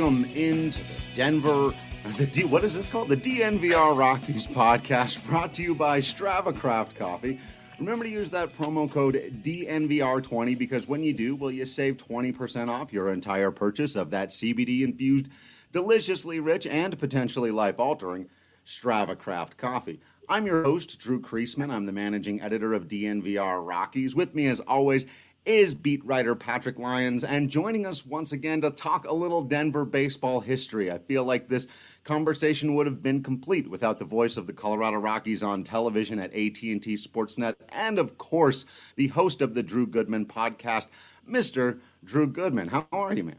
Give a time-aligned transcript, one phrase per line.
[0.00, 1.74] Welcome into the Denver,
[2.16, 3.10] the D, what is this called?
[3.10, 7.38] The DNVR Rockies podcast brought to you by Strava Craft Coffee.
[7.78, 12.70] Remember to use that promo code DNVR20 because when you do, will you save 20%
[12.70, 15.28] off your entire purchase of that CBD infused,
[15.70, 18.26] deliciously rich, and potentially life altering
[18.64, 20.00] Strava Craft Coffee.
[20.30, 21.70] I'm your host, Drew Creasman.
[21.70, 24.16] I'm the managing editor of DNVR Rockies.
[24.16, 25.04] With me, as always,
[25.44, 29.84] is beat writer Patrick Lyons, and joining us once again to talk a little Denver
[29.84, 30.90] baseball history.
[30.90, 31.66] I feel like this
[32.04, 36.30] conversation would have been complete without the voice of the Colorado Rockies on television at
[36.32, 40.88] AT&T Sportsnet, and of course, the host of the Drew Goodman podcast,
[41.28, 41.80] Mr.
[42.04, 42.68] Drew Goodman.
[42.68, 43.36] How are you, man?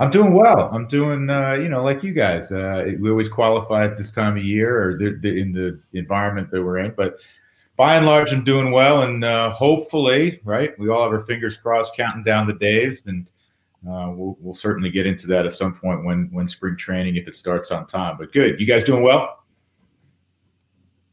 [0.00, 0.70] I'm doing well.
[0.72, 2.50] I'm doing, uh, you know, like you guys.
[2.50, 6.50] Uh, we always qualify at this time of year or the, the, in the environment
[6.50, 7.20] that we're in, but
[7.76, 11.56] by and large, I'm doing well, and uh, hopefully, right, we all have our fingers
[11.56, 13.30] crossed, counting down the days, and
[13.88, 17.26] uh, we'll, we'll certainly get into that at some point when when spring training, if
[17.26, 18.16] it starts on time.
[18.16, 19.44] But good, you guys doing well?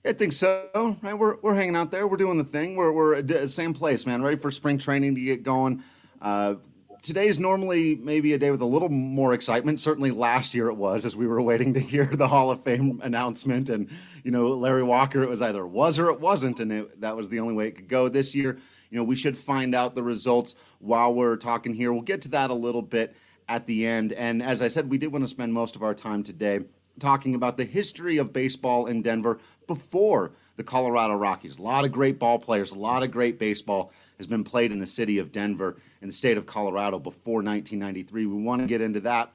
[0.06, 0.98] I think so.
[1.02, 2.08] Right, we're we're hanging out there.
[2.08, 2.76] We're doing the thing.
[2.76, 4.22] We're we're at the same place, man.
[4.22, 5.84] Ready for spring training to get going.
[6.22, 6.56] Uh,
[7.02, 9.80] today is normally maybe a day with a little more excitement.
[9.80, 13.00] Certainly last year it was as we were waiting to hear the Hall of Fame
[13.04, 13.70] announcement.
[13.70, 13.90] And,
[14.24, 16.60] you know, Larry Walker, it was either was or it wasn't.
[16.60, 18.60] And it, that was the only way it could go this year.
[18.90, 21.94] You know, we should find out the results while we're talking here.
[21.94, 23.16] We'll get to that a little bit
[23.48, 24.14] at the end.
[24.14, 26.62] And as I said, we did want to spend most of our time today
[27.00, 31.58] talking about the history of baseball in Denver before the Colorado Rockies.
[31.58, 34.80] A lot of great ball players, a lot of great baseball has been played in
[34.80, 38.26] the city of Denver in the state of Colorado before 1993.
[38.26, 39.32] We want to get into that.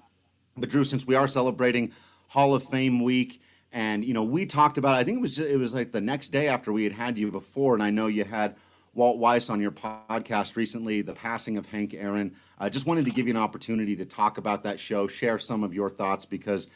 [0.57, 1.93] But Drew, since we are celebrating
[2.29, 3.43] Hall of Fame week,
[3.77, 6.29] and you know, we talked about I think it was it was like the next
[6.29, 8.57] day after we had had you before, and I know you had
[8.95, 12.35] Walt Weiss on your podcast recently, the passing of Hank Aaron.
[12.59, 15.63] I just wanted to give you an opportunity to talk about that show, share some
[15.63, 16.71] of your thoughts because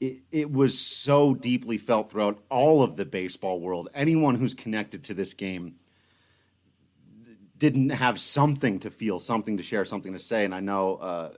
[0.00, 3.88] it, it was so deeply felt throughout all of the baseball world.
[3.94, 5.76] Anyone who's connected to this game
[7.56, 10.44] didn't have something to feel, something to share, something to say.
[10.44, 11.30] And I know uh,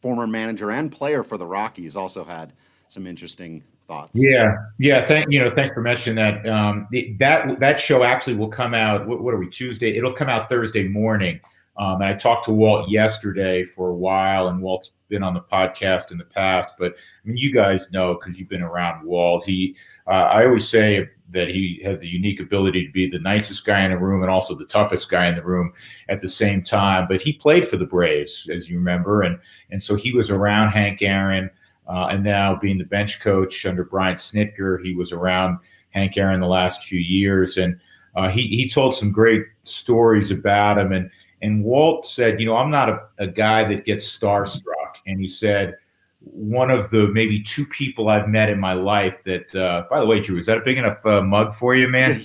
[0.00, 2.54] former manager and player for the Rockies also had
[2.88, 4.12] some interesting thoughts.
[4.14, 5.06] Yeah, yeah.
[5.06, 6.48] Thank you know, thanks for mentioning that.
[6.48, 9.06] Um, that that show actually will come out.
[9.06, 9.96] What, what, are we Tuesday?
[9.96, 11.40] It'll come out Thursday morning.
[11.76, 15.40] Um, and I talked to Walt yesterday for a while, and Walt's been on the
[15.40, 16.74] podcast in the past.
[16.78, 19.44] But I mean, you guys know because you've been around Walt.
[19.44, 23.64] He, uh, I always say that he had the unique ability to be the nicest
[23.64, 25.72] guy in the room and also the toughest guy in the room
[26.08, 27.06] at the same time.
[27.08, 29.38] But he played for the Braves, as you remember, and
[29.70, 31.50] and so he was around Hank Aaron,
[31.88, 35.58] uh, and now being the bench coach under Brian Snitker, he was around
[35.90, 37.78] Hank Aaron the last few years, and
[38.16, 41.10] uh, he he told some great stories about him, and
[41.42, 45.28] and Walt said, you know, I'm not a, a guy that gets starstruck, and he
[45.28, 45.76] said
[46.24, 50.06] one of the maybe two people I've met in my life that, uh, by the
[50.06, 52.20] way, Drew, is that a big enough uh, mug for you, man?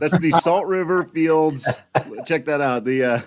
[0.00, 1.80] That's the Salt River Fields.
[2.26, 2.84] Check that out.
[2.84, 3.20] The uh,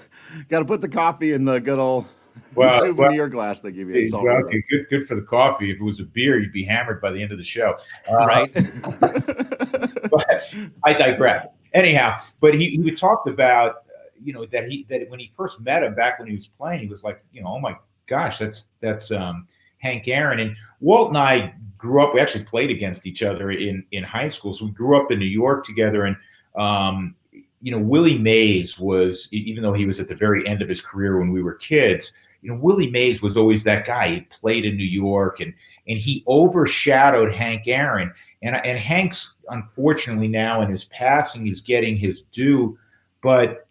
[0.50, 2.06] got to put the coffee in the good old
[2.56, 4.10] well, souvenir well, glass they give you.
[4.12, 5.72] Well, okay, good, good for the coffee.
[5.72, 7.78] If it was a beer, you'd be hammered by the end of the show.
[8.10, 8.54] Uh, right.
[9.00, 11.48] but I digress.
[11.74, 15.62] Anyhow, but he, he talked about, uh, you know, that he that when he first
[15.62, 17.76] met him back when he was playing, he was like, you know, oh my
[18.08, 19.48] gosh, that's that's um
[19.80, 20.40] Hank Aaron.
[20.40, 22.14] And Walt and I grew up.
[22.14, 24.54] We actually played against each other in in high school.
[24.54, 26.06] So we grew up in New York together.
[26.06, 26.16] And
[26.56, 27.16] um,
[27.62, 30.82] you know, Willie Mays was, even though he was at the very end of his
[30.82, 32.12] career when we were kids,
[32.44, 34.10] you know, Willie Mays was always that guy.
[34.10, 35.54] He played in New York, and
[35.88, 38.12] and he overshadowed Hank Aaron.
[38.42, 42.78] And and Hank's unfortunately now in his passing is getting his due,
[43.22, 43.68] but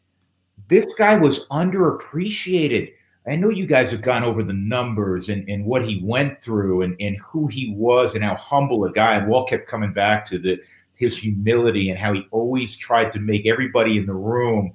[0.68, 2.92] this guy was underappreciated.
[3.26, 6.82] I know you guys have gone over the numbers and, and what he went through
[6.82, 9.14] and, and who he was and how humble a guy.
[9.14, 10.58] And Walt kept coming back to the
[10.96, 14.72] his humility and how he always tried to make everybody in the room,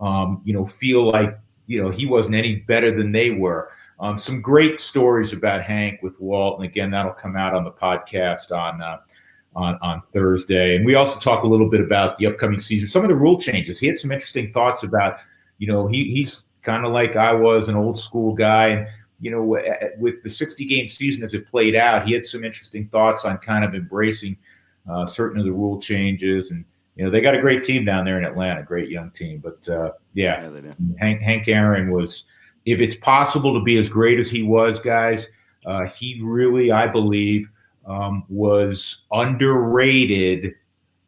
[0.00, 3.70] um, you know, feel like you know he wasn't any better than they were.
[4.00, 7.70] Um, some great stories about Hank with Walt, and again, that'll come out on the
[7.70, 8.98] podcast on uh,
[9.54, 10.76] on on Thursday.
[10.76, 13.40] And we also talk a little bit about the upcoming season, some of the rule
[13.40, 13.78] changes.
[13.78, 15.18] He had some interesting thoughts about,
[15.58, 18.88] you know, he he's kind of like I was, an old school guy, and
[19.20, 19.42] you know,
[19.98, 23.36] with the 60 game season as it played out, he had some interesting thoughts on
[23.38, 24.36] kind of embracing
[24.88, 26.50] uh, certain of the rule changes.
[26.50, 26.64] And,
[26.98, 29.38] you know, they got a great team down there in Atlanta, great young team.
[29.38, 32.24] But uh, yeah, yeah Hank, Hank Aaron was,
[32.66, 35.28] if it's possible to be as great as he was, guys,
[35.64, 37.48] uh, he really, I believe,
[37.86, 40.54] um, was underrated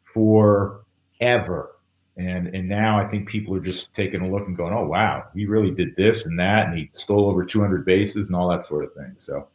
[0.05, 1.73] forever.
[2.17, 5.25] And and now I think people are just taking a look and going, oh wow,
[5.35, 8.67] he really did this and that, and he stole over 200 bases and all that
[8.67, 9.15] sort of thing.
[9.17, 9.49] So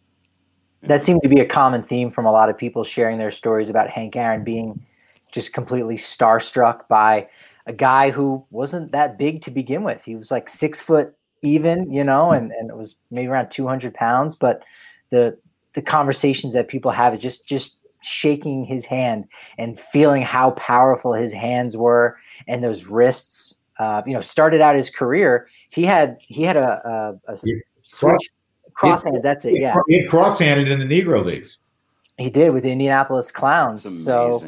[0.82, 3.70] that seemed to be a common theme from a lot of people sharing their stories
[3.70, 4.86] about Hank Aaron being
[5.36, 7.28] just completely starstruck by
[7.68, 10.02] a guy who wasn't that big to begin with.
[10.04, 13.94] He was like six foot even, you know, and, and it was maybe around 200
[13.94, 14.34] pounds.
[14.34, 14.64] But
[15.12, 15.38] the
[15.74, 19.26] the conversations that people have is just just shaking his hand
[19.58, 22.18] and feeling how powerful his hands were
[22.48, 23.58] and those wrists.
[23.78, 27.38] Uh, you know, started out his career, he had he had a, a, a
[27.82, 28.30] switch
[28.74, 29.22] cross-handed.
[29.22, 29.60] That's it.
[29.60, 31.58] Yeah, he had cross-handed in the Negro leagues.
[32.18, 33.84] He did with the Indianapolis Clowns.
[34.06, 34.40] So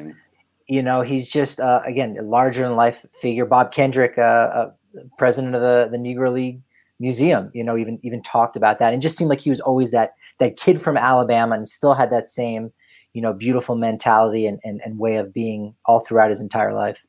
[0.68, 3.46] you know, he's just uh, again a larger than life figure.
[3.46, 4.72] Bob Kendrick, uh, uh,
[5.18, 6.62] president of the the Negro League
[7.00, 9.92] Museum, you know, even even talked about that, and just seemed like he was always
[9.92, 12.72] that that kid from Alabama, and still had that same
[13.18, 17.00] you know, beautiful mentality and, and, and way of being all throughout his entire life.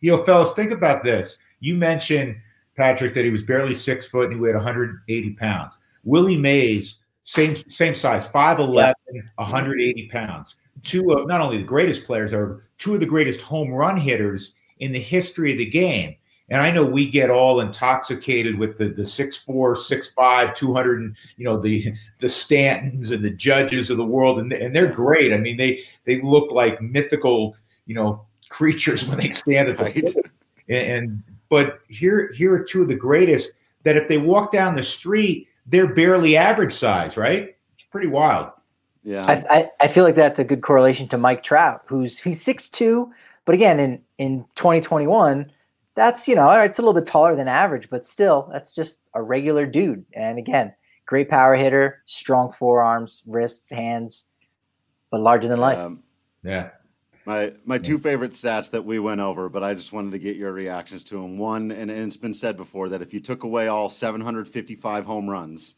[0.00, 1.36] You know, fellas, think about this.
[1.60, 2.36] You mentioned,
[2.74, 5.74] Patrick, that he was barely six foot and he weighed 180 pounds.
[6.04, 8.94] Willie Mays, same same size, 5'11,
[9.34, 10.56] 180 pounds.
[10.82, 14.54] Two of not only the greatest players, are two of the greatest home run hitters
[14.78, 16.14] in the history of the game.
[16.50, 20.72] And I know we get all intoxicated with the the six four, six five, two
[20.72, 24.74] hundred, and you know the the Stantons and the judges of the world, and and
[24.74, 25.32] they're great.
[25.32, 27.54] I mean, they they look like mythical,
[27.84, 30.14] you know, creatures when they stand at the right.
[30.68, 33.50] and, and but here here are two of the greatest
[33.84, 37.56] that if they walk down the street, they're barely average size, right?
[37.74, 38.52] It's pretty wild.
[39.08, 42.42] Yeah, I, I, I feel like that's a good correlation to Mike Trout, who's he's
[42.42, 43.12] six two,
[43.44, 45.50] but again in in 2021
[45.98, 49.20] that's you know it's a little bit taller than average, but still that's just a
[49.20, 50.04] regular dude.
[50.12, 50.72] And again,
[51.06, 54.24] great power hitter, strong forearms, wrists, hands,
[55.10, 55.76] but larger than life.
[55.76, 56.04] Um,
[56.44, 56.70] yeah.
[57.26, 60.36] My my two favorite stats that we went over, but I just wanted to get
[60.36, 61.36] your reactions to them.
[61.36, 65.28] One, and, and it's been said before that if you took away all 755 home
[65.28, 65.74] runs,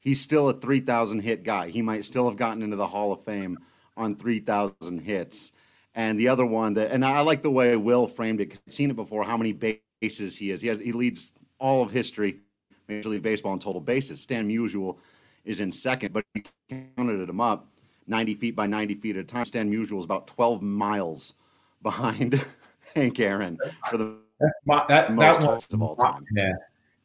[0.00, 1.68] he's still a 3,000 hit guy.
[1.68, 3.58] He might still have gotten into the Hall of Fame
[3.96, 5.52] on 3,000 hits.
[5.94, 8.60] And the other one that, and I like the way Will framed it.
[8.66, 9.24] I've seen it before.
[9.24, 10.60] How many bases he has?
[10.60, 10.78] He has.
[10.78, 12.40] He leads all of history,
[12.86, 14.20] Major League Baseball in total bases.
[14.20, 14.98] Stan Musial
[15.44, 17.66] is in second, but he counted him up
[18.06, 19.46] 90 feet by 90 feet at a time.
[19.46, 21.34] Stan Musial is about 12 miles
[21.82, 22.44] behind
[22.94, 23.58] Hank Aaron
[23.88, 26.24] for the that, that, most that of all time.
[26.34, 26.52] Yeah.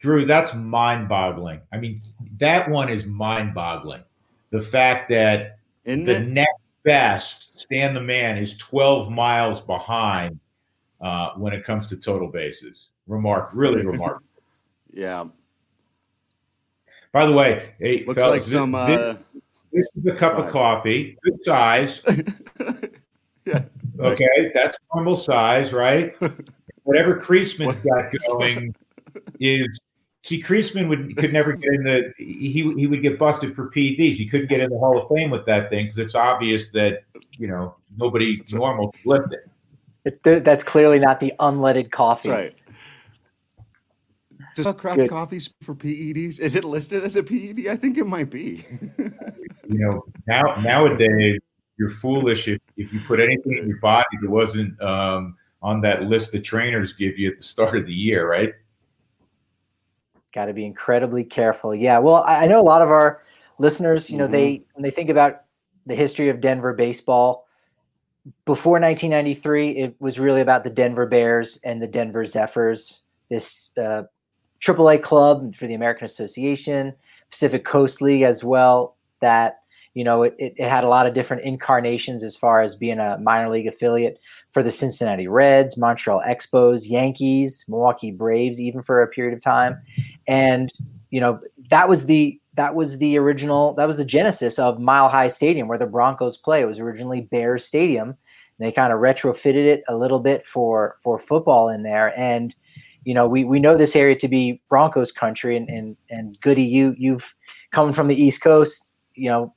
[0.01, 1.61] Drew, that's mind boggling.
[1.71, 2.01] I mean,
[2.37, 4.03] that one is mind boggling.
[4.49, 6.27] The fact that Isn't the it?
[6.27, 10.39] next best, Stan the Man is 12 miles behind
[10.99, 12.89] uh, when it comes to total bases.
[13.07, 14.25] Remark, really remarkable.
[14.91, 15.25] yeah.
[17.11, 18.71] By the way, hey, looks fellas, like some.
[18.71, 19.17] This, uh,
[19.73, 20.45] this, is a cup right.
[20.45, 22.01] of coffee, good size.
[23.45, 23.63] yeah.
[23.99, 26.15] Okay, that's normal size, right?
[26.83, 28.73] Whatever Creasman's got going
[29.41, 29.79] is
[30.23, 34.15] See, Creasman would could never get in the he he would get busted for PEDs.
[34.15, 37.03] He couldn't get in the Hall of Fame with that thing because it's obvious that
[37.37, 40.19] you know nobody normal lift it.
[40.23, 40.43] it.
[40.43, 42.29] That's clearly not the unleaded coffee.
[42.29, 42.55] That's right.
[44.55, 45.09] Does craft Good.
[45.09, 46.39] coffees for PEDs?
[46.39, 47.67] Is it listed as a PED?
[47.67, 48.65] I think it might be.
[48.97, 51.39] you know, now nowadays
[51.77, 56.03] you're foolish if, if you put anything in your body that wasn't um, on that
[56.03, 58.53] list the trainers give you at the start of the year, right?
[60.33, 61.75] Got to be incredibly careful.
[61.75, 61.99] Yeah.
[61.99, 63.21] Well, I, I, know a lot of our
[63.57, 64.33] listeners, you know, mm-hmm.
[64.33, 65.41] they when they think about
[65.85, 67.47] the history of Denver baseball,
[68.45, 74.03] before 1993, it was really about the Denver Bears and the Denver Zephyrs, this uh,
[74.61, 76.93] AAA club for the American Association,
[77.31, 79.60] Pacific Coast League as well, that
[79.93, 83.17] you know, it, it, had a lot of different incarnations as far as being a
[83.17, 84.19] minor league affiliate
[84.51, 89.81] for the Cincinnati Reds, Montreal Expos, Yankees, Milwaukee Braves, even for a period of time.
[90.27, 90.71] And,
[91.09, 95.09] you know, that was the that was the original that was the genesis of Mile
[95.09, 96.61] High Stadium where the Broncos play.
[96.61, 98.17] It was originally Bears Stadium.
[98.59, 102.17] they kind of retrofitted it a little bit for for football in there.
[102.17, 102.53] And
[103.03, 106.63] you know, we, we know this area to be Broncos country and, and, and Goody,
[106.63, 107.33] you, you've
[107.71, 109.53] come from the East Coast, you know,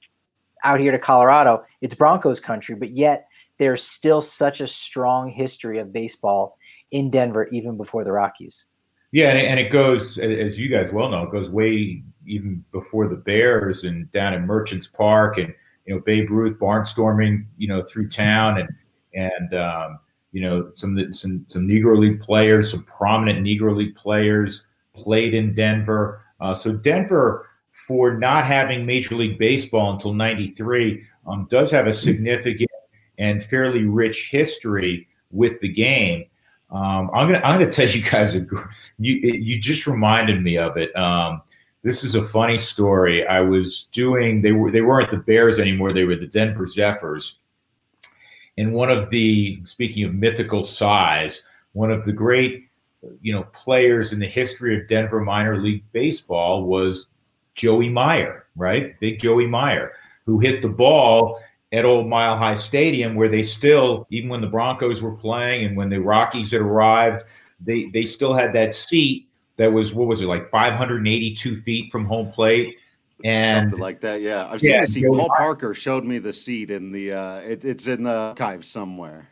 [0.64, 3.28] out here to Colorado, it's Broncos country, but yet
[3.59, 6.59] there's still such a strong history of baseball
[6.90, 8.64] in Denver, even before the Rockies.
[9.12, 12.64] Yeah, and it, and it goes, as you guys well know, it goes way even
[12.73, 15.54] before the Bears and down in Merchants Park and
[15.87, 18.68] you know Babe Ruth barnstorming, you know, through town and
[19.14, 20.00] and um,
[20.33, 25.54] you know some some some Negro League players, some prominent Negro League players played in
[25.54, 26.25] Denver.
[26.40, 31.92] Uh, so Denver, for not having Major League Baseball until '93, um, does have a
[31.92, 32.70] significant
[33.18, 36.24] and fairly rich history with the game.
[36.70, 38.46] Um, I'm gonna I'm gonna tell you guys a
[38.98, 40.94] you you just reminded me of it.
[40.96, 41.42] Um,
[41.82, 43.26] this is a funny story.
[43.26, 45.92] I was doing they were they weren't the Bears anymore.
[45.92, 47.38] They were the Denver Zephyrs.
[48.56, 52.68] And one of the speaking of mythical size, one of the great
[53.20, 57.08] you know players in the history of Denver minor league baseball was
[57.54, 58.99] Joey Meyer, right?
[59.00, 59.92] Big Joey Meyer,
[60.26, 61.40] who hit the ball
[61.73, 65.76] at old Mile High Stadium, where they still, even when the Broncos were playing and
[65.76, 67.25] when the Rockies had arrived,
[67.61, 72.04] they they still had that seat that was what was it like 582 feet from
[72.04, 72.78] home plate.
[73.23, 74.49] And something like that, yeah.
[74.50, 75.06] I've seen the seat.
[75.06, 77.12] Paul Parker showed me the seat in the.
[77.12, 79.28] Uh, it, it's in the archive somewhere.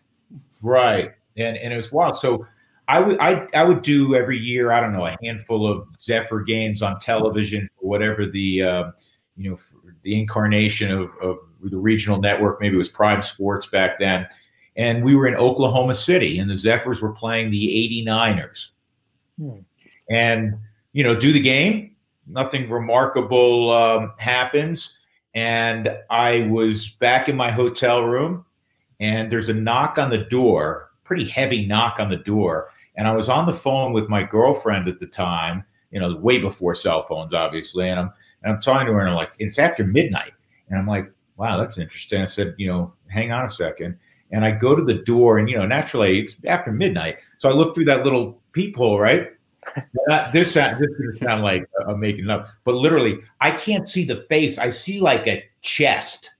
[0.63, 2.17] Right, and and it was wild.
[2.17, 2.47] So
[2.89, 4.73] I would I I would do every year.
[4.73, 8.91] I don't know a handful of Zephyr games on television for whatever the uh,
[9.37, 9.59] you know
[10.03, 12.61] the incarnation of, of the regional network.
[12.61, 14.27] Maybe it was Prime Sports back then.
[14.77, 18.71] And we were in Oklahoma City, and the Zephyrs were playing the 89ers.
[19.39, 19.59] Hmm.
[20.11, 20.55] And,
[20.93, 21.95] you know, do the game.
[22.27, 24.97] Nothing remarkable um, happens.
[25.35, 28.45] And I was back in my hotel room,
[29.01, 32.71] and there's a knock on the door, pretty heavy knock on the door.
[32.97, 36.39] And I was on the phone with my girlfriend at the time, you know, way
[36.39, 37.91] before cell phones, obviously.
[37.91, 38.11] And I'm
[38.43, 40.33] and I'm talking to her, and I'm like, it's after midnight.
[40.71, 42.23] And I'm like, wow, that's interesting.
[42.23, 43.99] I said, you know, hang on a second.
[44.31, 47.53] And I go to the door, and you know, naturally it's after midnight, so I
[47.53, 49.33] look through that little peephole, right?
[50.09, 54.17] Not, this this going sound like I'm making up, but literally, I can't see the
[54.17, 54.57] face.
[54.57, 56.37] I see like a chest,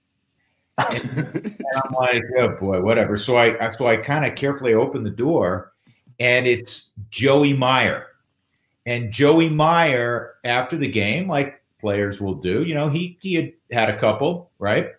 [0.77, 3.17] and, and I'm like, oh boy, whatever.
[3.17, 5.73] So I so I kind of carefully open the door,
[6.19, 8.07] and it's Joey Meyer,
[8.85, 12.63] and Joey Meyer after the game, like players will do.
[12.63, 14.91] You know, he he had had a couple, right?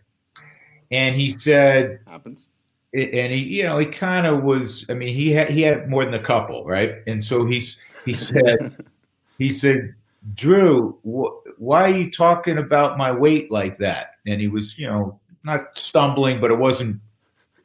[0.90, 2.48] And he said happens.
[2.92, 4.86] And he, you know, he kind of was.
[4.88, 6.98] I mean, he had he had more than a couple, right?
[7.08, 8.76] And so he's he said
[9.38, 9.94] he said,
[10.34, 14.12] Drew, wh- why are you talking about my weight like that?
[14.26, 17.00] And he was, you know, not stumbling, but it wasn't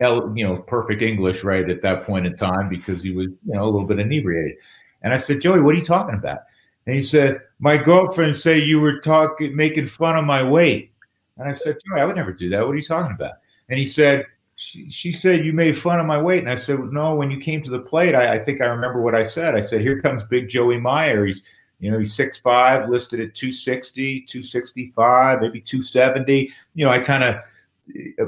[0.02, 3.64] you know perfect English right at that point in time because he was you know
[3.64, 4.58] a little bit inebriated.
[5.02, 6.40] And I said, Joey, what are you talking about?
[6.86, 10.92] And he said, My girlfriend said you were talking, making fun of my weight.
[11.38, 12.66] And I said, Joey, I would never do that.
[12.66, 13.36] What are you talking about?
[13.70, 16.40] And he said, she, she said you made fun of my weight.
[16.40, 19.02] And I said, No, when you came to the plate, I, I think I remember
[19.02, 19.56] what I said.
[19.56, 21.26] I said, Here comes big Joey Meyer.
[21.26, 21.42] He's
[21.80, 26.52] you know, he's 6'5, listed at 260, 265, maybe 270.
[26.76, 27.36] You know, I kind of,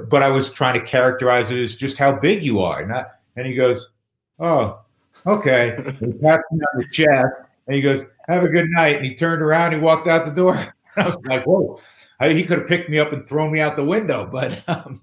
[0.09, 2.85] but I was trying to characterize it as just how big you are.
[2.85, 3.87] Not, and he goes,
[4.39, 4.79] Oh,
[5.25, 5.77] okay.
[5.99, 7.33] He pats me on the chest
[7.67, 8.97] and he goes, have a good night.
[8.97, 10.55] And he turned around, he walked out the door.
[10.97, 11.79] I was like, whoa.
[12.19, 14.27] I, he could have picked me up and thrown me out the window.
[14.29, 15.01] But um,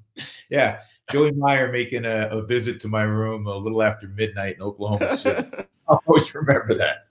[0.50, 4.62] yeah, Joey Meyer making a, a, visit to my room a little after midnight in
[4.62, 5.48] Oklahoma City.
[5.88, 7.06] I'll always remember that.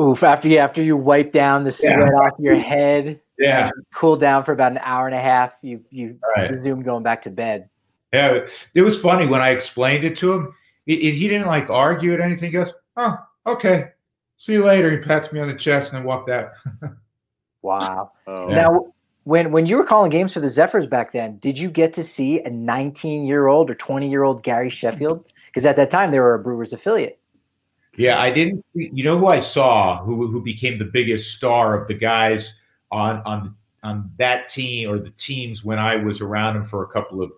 [0.00, 2.18] Oof, after you after you wipe down the sweat yeah.
[2.18, 6.18] off your head, yeah, cool down for about an hour and a half, you you
[6.36, 6.50] right.
[6.50, 7.68] resume going back to bed.
[8.12, 10.54] Yeah, it was funny when I explained it to him.
[10.86, 12.46] It, it, he didn't like argue at anything.
[12.46, 13.16] He goes, "Oh,
[13.46, 13.90] okay."
[14.38, 14.90] see you later.
[14.90, 16.52] He pats me on the chest and then walked out.
[17.62, 18.12] wow.
[18.26, 18.46] Oh.
[18.46, 18.92] Now,
[19.24, 22.04] when when you were calling games for the Zephyrs back then, did you get to
[22.04, 25.24] see a 19 year old or 20 year old Gary Sheffield?
[25.48, 27.18] Because at that time they were a Brewers affiliate.
[27.96, 28.62] Yeah, I didn't.
[28.74, 32.54] You know who I saw who who became the biggest star of the guys
[32.90, 36.88] on on on that team or the teams when I was around him for a
[36.88, 37.32] couple of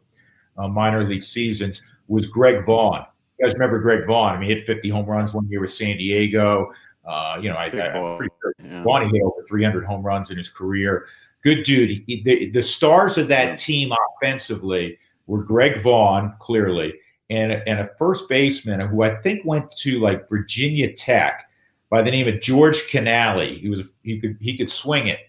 [0.56, 3.04] uh, minor league seasons was Greg Vaughn.
[3.38, 4.36] You guys remember Greg Vaughn?
[4.36, 6.72] I mean, he hit 50 home runs one year with San Diego.
[7.06, 8.82] Uh, you know, I, am pretty sure yeah.
[8.82, 11.06] Bonnie hit over 300 home runs in his career.
[11.42, 12.02] Good dude.
[12.06, 16.94] He, the, the stars of that team offensively were Greg Vaughn, clearly,
[17.30, 21.48] and, and a first baseman who I think went to like Virginia Tech
[21.88, 23.56] by the name of George Canale.
[23.58, 25.20] He was he could he could swing it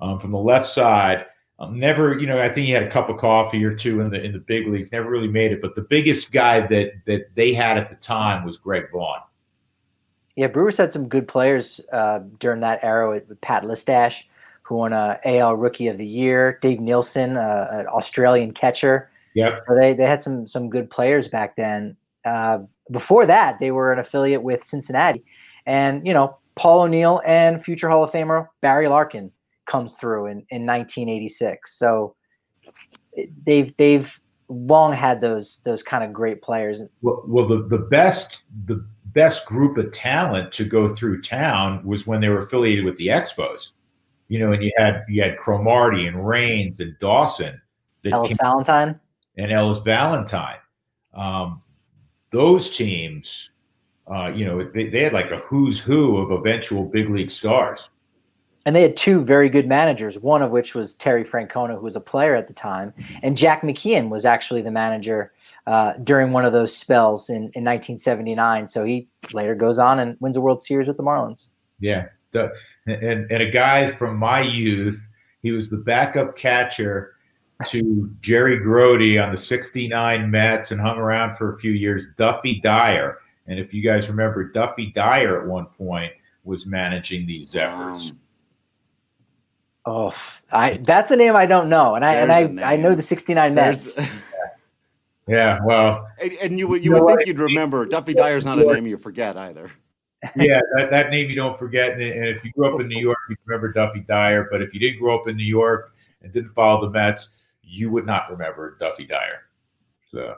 [0.00, 1.26] um, from the left side.
[1.58, 4.10] Um, never, you know, I think he had a cup of coffee or two in
[4.10, 4.92] the in the big leagues.
[4.92, 8.44] Never really made it, but the biggest guy that that they had at the time
[8.44, 9.20] was Greg Vaughn.
[10.34, 14.22] Yeah, Brewers had some good players uh, during that era with, Pat Listach,
[14.62, 16.58] who won a AL Rookie of the Year.
[16.60, 19.10] Dave Nilsson, uh, an Australian catcher.
[19.34, 19.64] Yep.
[19.66, 21.96] So they, they had some some good players back then.
[22.26, 22.58] Uh,
[22.90, 25.24] before that, they were an affiliate with Cincinnati,
[25.64, 29.32] and you know Paul O'Neill and future Hall of Famer Barry Larkin
[29.66, 31.78] comes through in, in 1986.
[31.78, 32.14] So
[33.44, 36.80] they've they've long had those those kind of great players.
[37.02, 42.06] Well, well, the the best the best group of talent to go through town was
[42.06, 43.70] when they were affiliated with the Expos.
[44.28, 47.60] You know, and you had you had Cromartie and Raines and Dawson,
[48.04, 49.00] Ellis came, Valentine,
[49.36, 50.58] and Ellis Valentine.
[51.14, 51.62] Um,
[52.30, 53.50] those teams,
[54.12, 57.88] uh, you know, they, they had like a who's who of eventual big league stars.
[58.66, 61.96] And they had two very good managers, one of which was Terry Francona, who was
[61.96, 62.92] a player at the time,
[63.22, 65.32] and Jack McKeon was actually the manager
[65.66, 68.68] uh, during one of those spells in, in 1979.
[68.68, 71.46] So he later goes on and wins a World Series with the Marlins.
[71.80, 72.52] Yeah, the,
[72.86, 75.00] and and a guy from my youth,
[75.42, 77.14] he was the backup catcher
[77.66, 82.60] to Jerry Grote on the 69 Mets and hung around for a few years, Duffy
[82.60, 83.18] Dyer.
[83.46, 86.12] And if you guys remember, Duffy Dyer at one point
[86.44, 88.10] was managing the Zephyrs.
[88.10, 88.20] Um,
[89.86, 90.14] oh,
[90.50, 93.54] I that's a name I don't know, and I and I I know the '69
[93.54, 93.96] Mets.
[95.28, 98.58] yeah, well, and, and you would you, you would think you'd remember Duffy Dyer's not
[98.58, 99.70] a name you forget either.
[100.36, 101.92] yeah, that, that name you don't forget.
[101.92, 104.48] And, and if you grew up in New York, you remember Duffy Dyer.
[104.50, 107.30] But if you didn't grow up in New York and didn't follow the Mets,
[107.62, 109.42] you would not remember Duffy Dyer.
[110.10, 110.36] So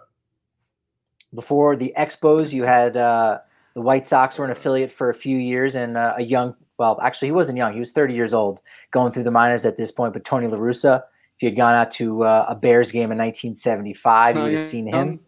[1.35, 3.39] before the Expos, you had uh,
[3.75, 6.99] the White Sox were an affiliate for a few years, and uh, a young, well,
[7.03, 9.91] actually he wasn't young; he was 30 years old, going through the minors at this
[9.91, 10.13] point.
[10.13, 11.03] But Tony La Russa,
[11.37, 14.71] if you had gone out to uh, a Bears game in 1975, you would have
[14.71, 15.21] seen him.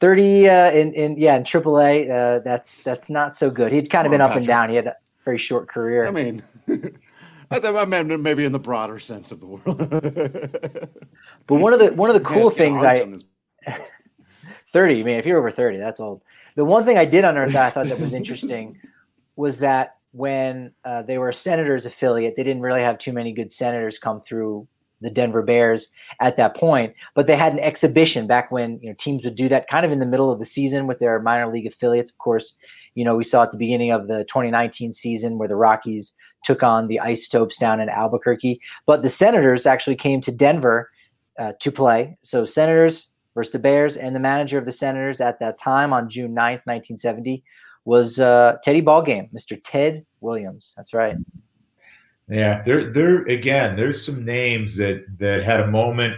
[0.00, 2.10] 30 uh, in, in yeah in AAA.
[2.10, 3.72] Uh, that's that's not so good.
[3.72, 4.68] He'd kind of been up and down.
[4.68, 6.06] He had a very short career.
[6.06, 6.42] I mean.
[7.50, 9.78] I meant maybe in the broader sense of the world.
[11.46, 13.06] but one of the one of the cool things I
[14.72, 15.00] thirty.
[15.00, 16.22] I mean, if you're over thirty, that's old.
[16.56, 18.80] The one thing I did unearth that I thought that was interesting
[19.36, 23.32] was that when uh, they were a Senators affiliate, they didn't really have too many
[23.32, 24.66] good Senators come through
[25.00, 25.88] the Denver Bears
[26.20, 26.94] at that point.
[27.14, 29.92] But they had an exhibition back when you know teams would do that kind of
[29.92, 32.10] in the middle of the season with their minor league affiliates.
[32.10, 32.54] Of course,
[32.94, 36.62] you know we saw at the beginning of the 2019 season where the Rockies took
[36.62, 38.60] on the Isotopes down in Albuquerque.
[38.86, 40.90] But the Senators actually came to Denver
[41.38, 42.16] uh, to play.
[42.22, 46.08] So Senators versus the Bears, and the manager of the Senators at that time on
[46.08, 47.42] June 9th, 1970,
[47.84, 49.60] was uh, Teddy Ballgame, Mr.
[49.62, 50.72] Ted Williams.
[50.76, 51.16] That's right.
[52.28, 53.76] Yeah, there, there again.
[53.76, 56.14] There's some names that that had a moment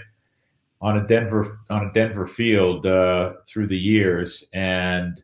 [0.80, 5.22] on a Denver on a Denver field uh, through the years, and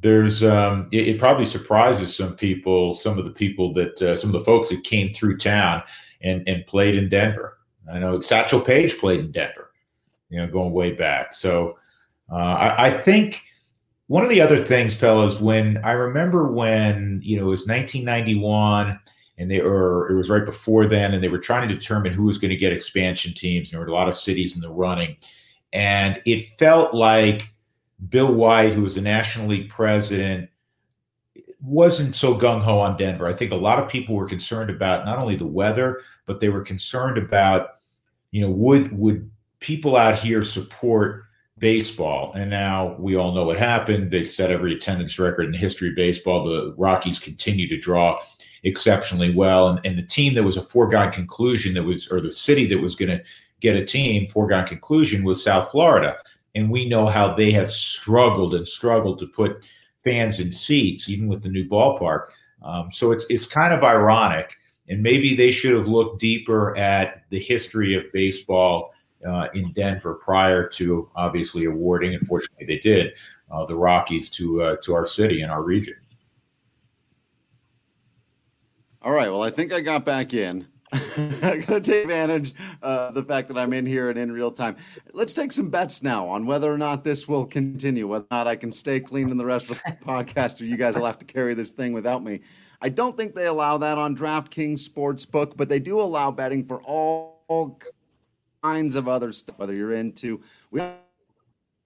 [0.00, 4.30] there's um, it, it, probably surprises some people, some of the people that uh, some
[4.30, 5.82] of the folks that came through town
[6.22, 7.58] and and played in Denver.
[7.90, 9.70] I know Satchel Paige played in Denver,
[10.30, 11.32] you know, going way back.
[11.32, 11.78] So
[12.30, 13.42] uh, I, I, think
[14.08, 18.98] one of the other things, fellas, when I remember when you know it was 1991
[19.36, 22.24] and they were it was right before then, and they were trying to determine who
[22.24, 23.70] was going to get expansion teams.
[23.70, 25.16] There were a lot of cities in the running,
[25.72, 27.48] and it felt like
[28.08, 30.48] Bill White, who was the National League president,
[31.60, 33.26] wasn't so gung ho on Denver.
[33.26, 36.48] I think a lot of people were concerned about not only the weather, but they
[36.48, 37.80] were concerned about,
[38.30, 41.24] you know, would would people out here support
[41.58, 42.32] baseball?
[42.34, 44.10] And now we all know what happened.
[44.10, 46.44] They set every attendance record in the history of baseball.
[46.44, 48.20] The Rockies continue to draw
[48.64, 52.32] exceptionally well, and, and the team that was a foregone conclusion that was, or the
[52.32, 53.22] city that was going to
[53.60, 56.16] get a team foregone conclusion was South Florida
[56.58, 59.68] and we know how they have struggled and struggled to put
[60.04, 62.28] fans in seats, even with the new ballpark.
[62.62, 64.56] Um, so it's it's kind of ironic,
[64.88, 68.92] and maybe they should have looked deeper at the history of baseball
[69.26, 72.14] uh, in Denver prior to obviously awarding.
[72.14, 73.14] Unfortunately, they did
[73.50, 75.94] uh, the Rockies to uh, to our city and our region.
[79.02, 79.28] All right.
[79.28, 80.66] Well, I think I got back in.
[80.92, 84.50] I'm going to take advantage of the fact that I'm in here and in real
[84.50, 84.76] time.
[85.12, 88.46] Let's take some bets now on whether or not this will continue, whether or not
[88.46, 91.18] I can stay clean in the rest of the podcast, or you guys will have
[91.18, 92.40] to carry this thing without me.
[92.80, 96.80] I don't think they allow that on DraftKings Sportsbook, but they do allow betting for
[96.82, 97.80] all, all
[98.62, 100.40] kinds of other stuff, whether you're into,
[100.70, 100.82] we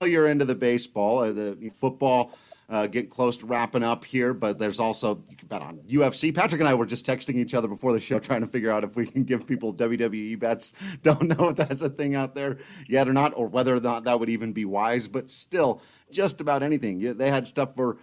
[0.02, 2.32] you're into the baseball, or the football
[2.72, 6.34] uh, getting close to wrapping up here, but there's also you can bet on UFC.
[6.34, 8.82] Patrick and I were just texting each other before the show, trying to figure out
[8.82, 10.72] if we can give people WWE bets.
[11.02, 12.58] Don't know if that's a thing out there
[12.88, 15.06] yet or not, or whether or not that would even be wise.
[15.06, 17.16] But still, just about anything.
[17.16, 17.98] They had stuff for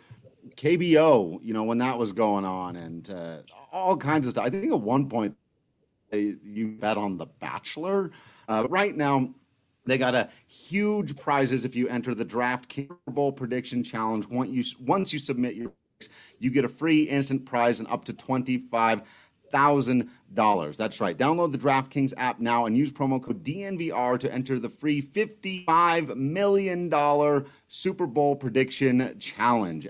[0.56, 3.38] KBO, you know, when that was going on, and uh,
[3.72, 4.46] all kinds of stuff.
[4.46, 5.36] I think at one point
[6.12, 8.12] they, you bet on The Bachelor.
[8.50, 9.30] Uh, right now,
[9.86, 14.28] they got a huge prizes if you enter the Draft Bowl Prediction Challenge.
[14.28, 16.10] Once you once you submit your, picks,
[16.40, 19.04] you get a free instant prize and up to twenty five
[19.52, 20.78] thousand dollars.
[20.78, 21.18] That's right.
[21.18, 26.18] Download the DraftKings app now and use promo code DNVR to enter the free fifty-five
[26.18, 29.88] million dollar Super Bowl prediction challenge.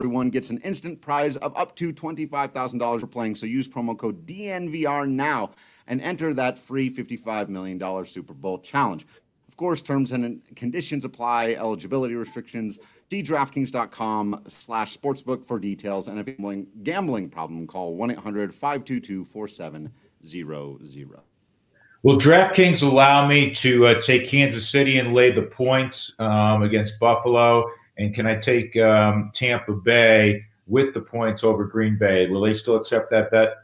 [0.00, 3.36] Everyone gets an instant prize of up to twenty-five thousand dollars for playing.
[3.36, 5.50] So use promo code DNVR now
[5.90, 9.04] and enter that free fifty-five million dollar Super Bowl challenge.
[9.48, 11.54] Of course, terms and conditions apply.
[11.58, 12.78] Eligibility restrictions.
[13.10, 16.06] See DraftKings.com slash sportsbook for details.
[16.08, 19.90] And if you a gambling problem, call 1-800-522-4700.
[22.02, 26.98] Will DraftKings allow me to uh, take Kansas City and lay the points um, against
[27.00, 27.68] Buffalo?
[27.98, 32.28] And can I take um, Tampa Bay with the points over Green Bay?
[32.28, 33.56] Will they still accept that bet?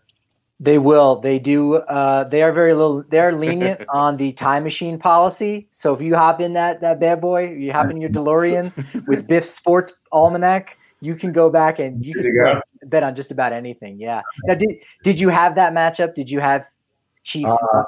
[0.59, 1.21] They will.
[1.21, 1.75] They do.
[1.75, 3.05] Uh, they are very little.
[3.09, 5.69] They're lenient on the time machine policy.
[5.73, 8.73] So if you hop in that that bad boy, you hop in your DeLorean
[9.07, 13.31] with Biff Sports Almanac, you can go back and you can you bet on just
[13.31, 14.01] about anything.
[14.01, 14.23] Yeah.
[14.45, 14.71] Now, did
[15.03, 16.15] did you have that matchup?
[16.15, 16.67] Did you have
[17.23, 17.53] Chiefs?
[17.53, 17.83] Uh,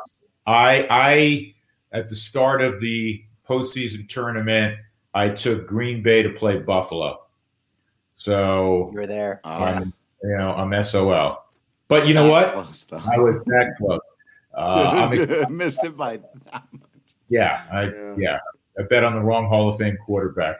[0.46, 1.54] I I
[1.92, 4.78] at the start of the postseason tournament,
[5.14, 7.24] I took Green Bay to play Buffalo.
[8.14, 9.40] So you were there.
[9.44, 11.48] Um, you know, I'm SOL.
[11.88, 12.53] But you know what?
[12.53, 14.01] Close, I was that close.
[14.55, 16.90] Uh, missed it by that much.
[17.29, 18.38] Yeah, I, yeah, yeah.
[18.77, 20.57] I bet on the wrong Hall of Fame quarterback.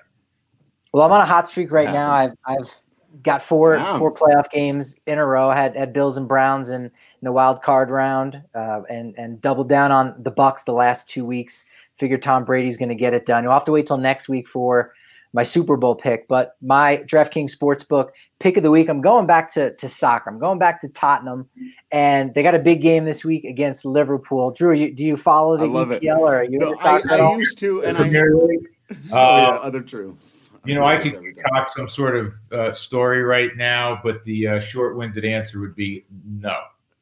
[0.93, 2.13] Well, I'm on a hot streak right now.
[2.13, 2.71] I've I've
[3.23, 3.99] got four wow.
[3.99, 5.49] four playoff games in a row.
[5.51, 6.91] I had had Bills and Browns in, in
[7.23, 11.25] the wild card round, uh, and and doubled down on the Bucks the last two
[11.25, 11.65] weeks.
[11.97, 13.43] Figure Tom Brady's going to get it done.
[13.43, 14.95] You'll have to wait till next week for
[15.33, 18.11] my Super Bowl pick, but my DraftKings Sportsbook
[18.41, 18.89] pick of the week.
[18.89, 20.31] I'm going back to, to soccer.
[20.31, 21.49] I'm going back to Tottenham,
[21.91, 24.51] and they got a big game this week against Liverpool.
[24.53, 26.09] Drew, you, do you follow the I love EPL it.
[26.09, 30.17] or are you no, I, I used to, and I oh, yeah, uh, other true.
[30.65, 31.19] You know, I could
[31.55, 36.05] talk some sort of uh, story right now, but the uh, short-winded answer would be
[36.27, 36.57] no.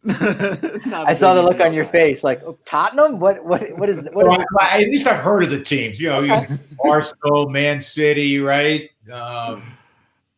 [0.93, 3.19] I saw the look on your face, like oh, Tottenham.
[3.19, 3.45] What?
[3.45, 3.77] What?
[3.77, 3.99] What is?
[4.13, 5.99] What well, is I, at least I've heard of the teams.
[5.99, 6.35] You know, you,
[6.85, 8.89] Arsenal, Man City, right?
[9.13, 9.65] Um,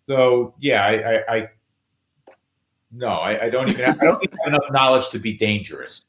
[0.07, 1.49] so yeah, I, I, I
[2.93, 3.85] no, I, I, don't even.
[3.85, 6.03] Have, I don't even have enough knowledge to be dangerous.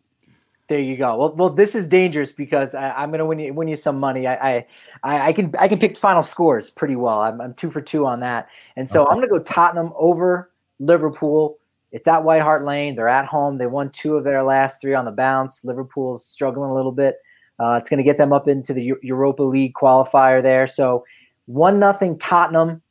[0.69, 1.17] There you go.
[1.17, 3.99] Well, well, this is dangerous because I, am going to win you win you some
[3.99, 4.25] money.
[4.25, 4.65] I,
[5.03, 7.19] I, I can I can pick final scores pretty well.
[7.19, 9.09] I'm, I'm two for two on that, and so okay.
[9.09, 11.57] I'm going to go Tottenham over Liverpool
[11.91, 12.95] it's at White Hart Lane.
[12.95, 13.58] They're at home.
[13.58, 15.63] They won two of their last three on the bounce.
[15.63, 17.17] Liverpool's struggling a little bit.
[17.60, 20.67] Uh, it's going to get them up into the Europa League qualifier there.
[20.67, 21.04] So
[21.45, 22.82] one nothing Tottenham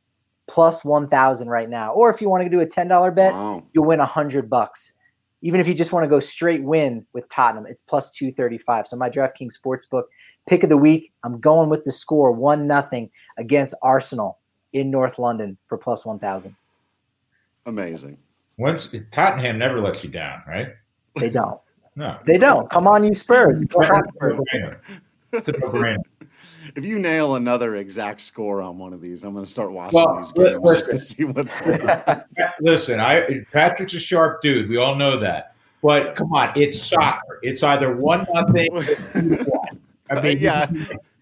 [0.46, 1.92] plus one thousand right now.
[1.92, 3.62] Or if you want to do a ten dollar bet, wow.
[3.72, 4.92] you'll win a hundred bucks.
[5.40, 8.58] Even if you just want to go straight win with Tottenham, it's plus two thirty
[8.58, 8.86] five.
[8.86, 10.04] So my DraftKings sportsbook
[10.48, 14.38] pick of the week, I'm going with the score one nothing against Arsenal
[14.72, 16.56] in North London for plus one thousand.
[17.64, 18.18] Amazing.
[18.58, 20.68] Once Tottenham never lets you down, right?
[21.16, 21.60] They don't.
[21.96, 22.68] no, they don't.
[22.70, 23.62] Come on, you Spurs.
[23.62, 25.98] It's a no-brainer.
[26.74, 29.94] If you nail another exact score on one of these, I'm going to start watching
[30.00, 32.22] well, these games listen, just to see what's going on.
[32.60, 34.68] listen, I Patrick's a sharp dude.
[34.68, 35.54] We all know that.
[35.82, 37.38] But come on, it's soccer.
[37.42, 38.68] It's either one nothing.
[40.10, 40.70] I mean, yeah.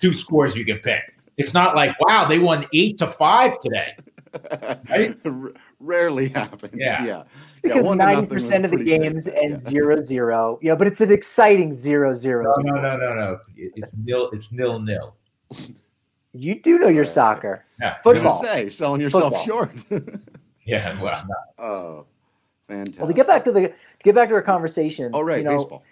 [0.01, 1.15] two scores you can pick.
[1.37, 3.97] It's not like wow, they won eight to five today.
[4.91, 5.17] Right?
[5.81, 6.75] Rarely happens.
[6.75, 7.05] Yeah.
[7.05, 7.23] yeah.
[7.63, 9.35] Because ninety percent of the games sick.
[9.41, 9.71] end yeah.
[9.71, 10.59] zero zero.
[10.63, 12.53] Yeah, but it's an exciting zero zero.
[12.59, 13.39] No, no, no, no, no.
[13.57, 14.31] It's nil.
[14.33, 15.17] It's nil nil.
[16.33, 17.65] You do know your soccer.
[17.81, 17.97] Yeah.
[18.03, 18.31] Football.
[18.31, 19.67] say selling yourself Football.
[19.67, 19.85] short.
[20.65, 21.01] yeah.
[21.01, 21.25] Well.
[21.29, 21.35] No.
[21.59, 22.07] Oh,
[22.69, 22.99] fantastic.
[23.01, 25.11] Well, to get back to the to get back to our conversation.
[25.15, 25.39] Oh, right.
[25.39, 25.83] You know, baseball.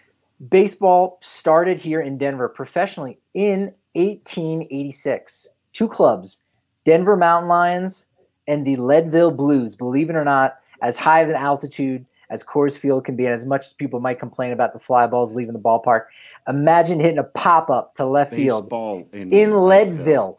[0.51, 5.47] Baseball started here in Denver professionally in 1886.
[5.73, 6.43] Two clubs,
[6.85, 8.07] Denver Mountain Lions
[8.47, 12.77] and the Leadville Blues, believe it or not, as high of an altitude as Coors
[12.77, 15.53] Field can be, and as much as people might complain about the fly balls leaving
[15.53, 16.07] the ballpark,
[16.49, 20.39] imagine hitting a pop up to left Baseball field in, in Leadville.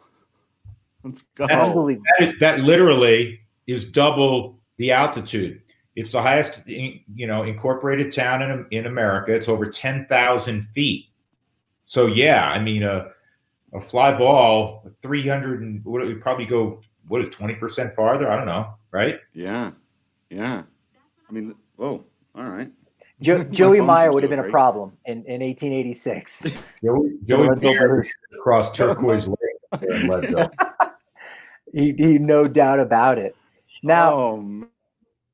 [1.04, 1.46] Let's go.
[1.48, 5.62] That, that, that literally is double the altitude.
[5.96, 9.34] It's the highest, you know, incorporated town in in America.
[9.34, 11.06] It's over ten thousand feet.
[11.86, 13.12] So yeah, I mean a
[13.74, 17.96] a fly ball, three hundred and what it would probably go what is twenty percent
[17.96, 18.30] farther?
[18.30, 19.20] I don't know, right?
[19.34, 19.72] Yeah,
[20.30, 20.64] yeah.
[21.30, 22.72] I mean, whoa, all right.
[23.22, 24.50] Jo- Joey Meyer would have been great.
[24.50, 26.48] a problem in, in 1886.
[26.84, 27.48] Joey, Joey
[28.38, 30.50] across turquoise lake.
[31.74, 33.36] he, he, no doubt about it.
[33.84, 34.68] Now, oh,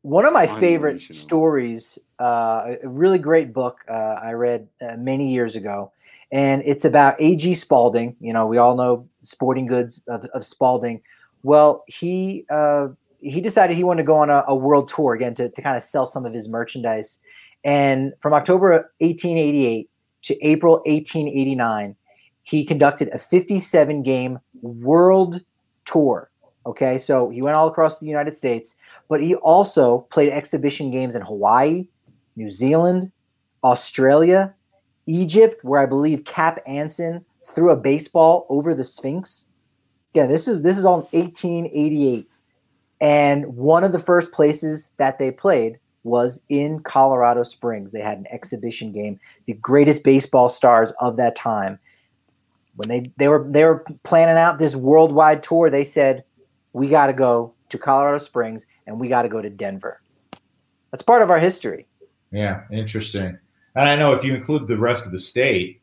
[0.01, 5.31] one of my favorite stories, uh, a really great book uh, I read uh, many
[5.31, 5.91] years ago,
[6.31, 7.53] and it's about A.G.
[7.53, 8.15] Spalding.
[8.19, 11.01] You know, we all know sporting goods of, of Spalding.
[11.43, 15.35] Well, he uh, he decided he wanted to go on a, a world tour again
[15.35, 17.19] to, to kind of sell some of his merchandise.
[17.63, 19.89] And from October 1888
[20.23, 21.95] to April 1889,
[22.43, 25.41] he conducted a 57 game world
[25.85, 26.29] tour.
[26.65, 28.75] Okay, so he went all across the United States,
[29.09, 31.87] but he also played exhibition games in Hawaii,
[32.35, 33.11] New Zealand,
[33.63, 34.53] Australia,
[35.07, 39.47] Egypt, where I believe Cap Anson threw a baseball over the Sphinx.
[40.13, 42.27] Yeah, this is this is all 1888,
[42.99, 47.91] and one of the first places that they played was in Colorado Springs.
[47.91, 49.19] They had an exhibition game.
[49.45, 51.79] The greatest baseball stars of that time,
[52.75, 56.23] when they they were they were planning out this worldwide tour, they said,
[56.73, 60.01] "We got to go to Colorado Springs and we got to go to Denver."
[60.91, 61.87] That's part of our history.
[62.31, 63.37] Yeah, interesting.
[63.75, 65.81] And I know if you include the rest of the state,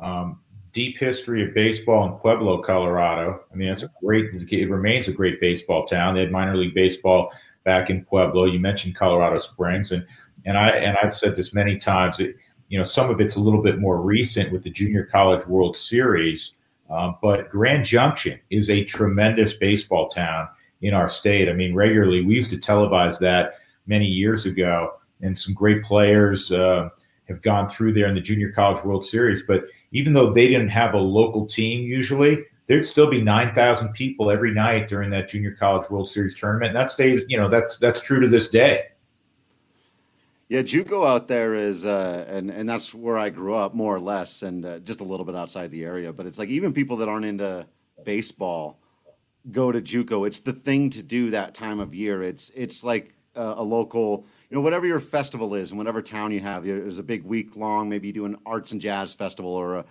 [0.00, 0.40] um,
[0.72, 3.40] deep history of baseball in Pueblo, Colorado.
[3.52, 4.26] I mean, it's a great.
[4.34, 6.14] It remains a great baseball town.
[6.14, 7.32] They had minor league baseball
[7.64, 8.46] back in Pueblo.
[8.46, 10.06] You mentioned Colorado Springs, and
[10.44, 12.16] and I and I've said this many times.
[12.18, 12.34] That,
[12.68, 15.76] you know, some of it's a little bit more recent with the Junior College World
[15.76, 16.54] Series,
[16.90, 20.48] uh, but Grand Junction is a tremendous baseball town
[20.82, 21.48] in our state.
[21.48, 23.54] I mean, regularly we used to televise that
[23.86, 26.52] many years ago, and some great players.
[26.52, 26.90] Uh,
[27.28, 29.42] have gone through there in the Junior College World Series.
[29.42, 34.30] But even though they didn't have a local team usually, there'd still be 9,000 people
[34.30, 36.68] every night during that Junior College World Series tournament.
[36.68, 38.84] And that stays, you know, that's that's true to this day.
[40.48, 44.00] Yeah, JUCO out there is, uh, and and that's where I grew up more or
[44.00, 46.10] less, and uh, just a little bit outside the area.
[46.10, 47.66] But it's like even people that aren't into
[48.04, 48.78] baseball
[49.52, 50.26] go to JUCO.
[50.26, 52.22] It's the thing to do that time of year.
[52.22, 56.32] It's it's like a, a local you know, whatever your festival is in whatever town
[56.32, 59.52] you have, there's a big week long, maybe you do an arts and jazz festival
[59.52, 59.84] or a,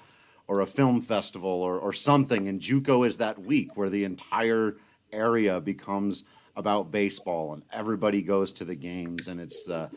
[0.47, 2.47] or a film festival or, or something.
[2.47, 4.77] And JUCO is that week where the entire
[5.11, 6.23] area becomes
[6.55, 9.27] about baseball and everybody goes to the games.
[9.27, 9.89] And it's, uh,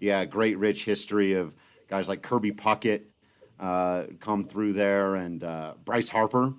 [0.00, 1.54] yeah, great rich history of
[1.86, 3.02] guys like Kirby Puckett
[3.60, 6.54] uh, come through there and uh, Bryce Harper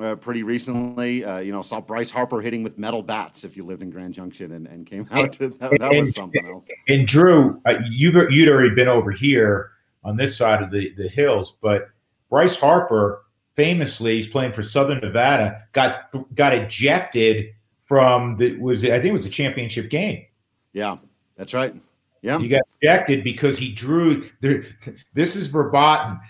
[0.00, 1.24] uh, pretty recently.
[1.24, 4.14] Uh, you know, saw Bryce Harper hitting with metal bats if you lived in Grand
[4.14, 6.68] Junction and, and came out to that, that was something else.
[6.88, 9.72] And Drew, uh, you've you'd already been over here
[10.04, 11.88] on this side of the the hills, but
[12.28, 13.22] Bryce Harper
[13.56, 19.12] famously, he's playing for Southern Nevada, got got ejected from the was I think it
[19.12, 20.24] was a championship game.
[20.72, 20.96] Yeah,
[21.36, 21.74] that's right.
[22.22, 24.28] Yeah, he got ejected because he drew.
[24.40, 24.66] The,
[25.14, 26.20] this is verboten.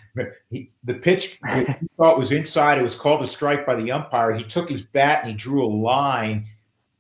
[0.50, 2.78] He, the pitch he thought was inside.
[2.78, 4.32] It was called a strike by the umpire.
[4.32, 6.46] He took his bat and he drew a line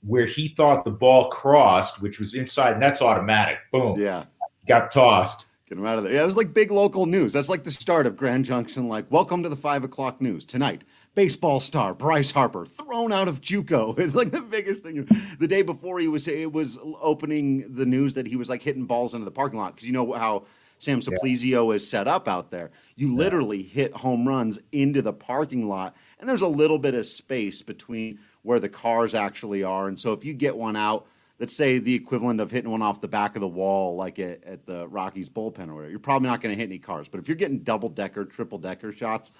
[0.02, 3.58] where he thought the ball crossed, which was inside, and that's automatic.
[3.70, 4.00] Boom.
[4.00, 4.24] Yeah,
[4.66, 5.46] got tossed.
[5.68, 6.14] Get him out of there.
[6.14, 7.32] Yeah, it was like big local news.
[7.32, 8.88] That's like the start of Grand Junction.
[8.88, 10.82] Like, welcome to the five o'clock news tonight
[11.20, 13.98] baseball star Bryce Harper thrown out of JUCO.
[13.98, 15.06] It's like the biggest thing.
[15.38, 18.86] The day before he was it was opening the news that he was like hitting
[18.86, 20.46] balls into the parking lot because you know how
[20.78, 21.74] Sam Suplizio yeah.
[21.74, 22.70] is set up out there.
[22.96, 27.04] You literally hit home runs into the parking lot, and there's a little bit of
[27.04, 29.88] space between where the cars actually are.
[29.88, 31.06] And so if you get one out,
[31.38, 34.42] let's say the equivalent of hitting one off the back of the wall, like at,
[34.44, 37.10] at the Rockies bullpen or whatever, you're probably not going to hit any cars.
[37.10, 39.34] But if you're getting double decker, triple decker shots,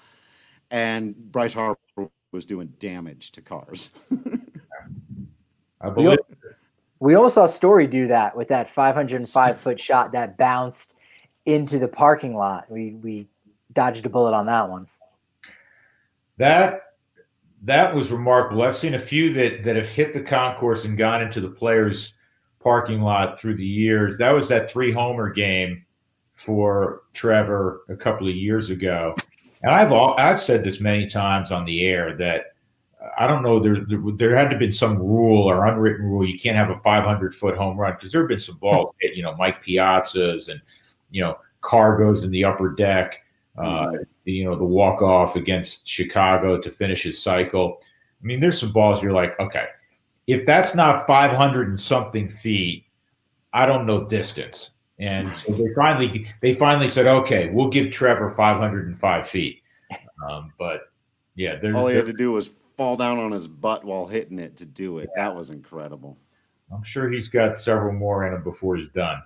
[0.70, 4.04] and Bryce Harper was doing damage to cars.
[5.80, 6.18] I believe.
[7.00, 10.94] We almost saw Story do that with that 505 foot shot that bounced
[11.46, 12.70] into the parking lot.
[12.70, 13.26] We we
[13.72, 14.86] dodged a bullet on that one.
[16.36, 16.82] That
[17.62, 18.62] that was remarkable.
[18.62, 22.12] I've seen a few that that have hit the concourse and gone into the players'
[22.62, 24.18] parking lot through the years.
[24.18, 25.84] That was that three homer game
[26.34, 29.14] for Trevor a couple of years ago.
[29.62, 32.54] And I've all, I've said this many times on the air that
[33.18, 36.26] I don't know there, there, there had to been some rule or unwritten rule.
[36.26, 39.16] You can't have a 500 foot home run because there have been some balls hit
[39.16, 40.60] you know Mike Piazza's and
[41.10, 43.22] you know CarGo's in the upper deck
[43.58, 44.02] uh, mm-hmm.
[44.24, 47.78] you know the walk off against Chicago to finish his cycle.
[48.22, 49.66] I mean there's some balls you're like okay
[50.26, 52.84] if that's not 500 and something feet
[53.52, 58.32] I don't know distance and so they finally they finally said, okay, we'll give Trevor
[58.32, 59.62] 505 feet.
[60.28, 60.82] Um, but
[61.34, 64.58] yeah, all he had to do was fall down on his butt while hitting it
[64.58, 65.08] to do it.
[65.16, 65.24] Yeah.
[65.24, 66.18] That was incredible.
[66.72, 69.22] I'm sure he's got several more in him before he's done.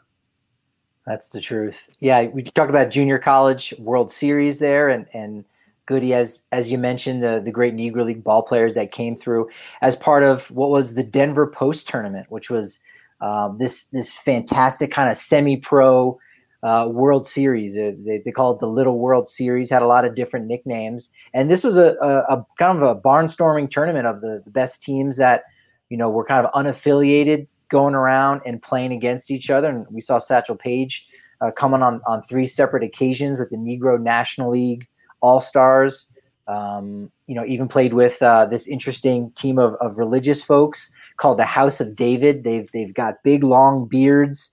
[1.06, 1.78] That's the truth.
[2.00, 5.44] Yeah, we talked about junior college World Series there, and and
[5.86, 9.50] Goody, as as you mentioned, the the great Negro League ball players that came through
[9.82, 12.78] as part of what was the Denver Post tournament, which was
[13.20, 16.18] um, this this fantastic kind of semi pro
[16.64, 17.74] uh, World Series.
[17.74, 19.68] They, they call it the Little World Series.
[19.70, 22.98] Had a lot of different nicknames, and this was a, a, a kind of a
[22.98, 25.44] barnstorming tournament of the, the best teams that
[25.90, 29.68] you know were kind of unaffiliated going around and playing against each other.
[29.68, 31.06] And we saw Satchel Paige
[31.40, 34.88] uh, coming on on three separate occasions with the Negro National League
[35.20, 36.06] All Stars.
[36.46, 41.38] Um, you know, even played with uh, this interesting team of, of religious folks called
[41.38, 42.44] the House of David.
[42.44, 44.52] They've they've got big long beards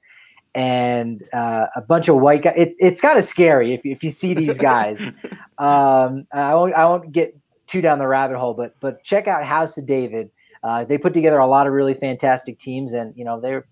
[0.53, 2.55] and uh, a bunch of white guys.
[2.57, 4.99] It, it's kind of scary if, if you see these guys.
[5.57, 9.45] um, I won't I won't get too down the rabbit hole, but but check out
[9.45, 10.29] House of David.
[10.63, 13.65] Uh, they put together a lot of really fantastic teams, and you know they're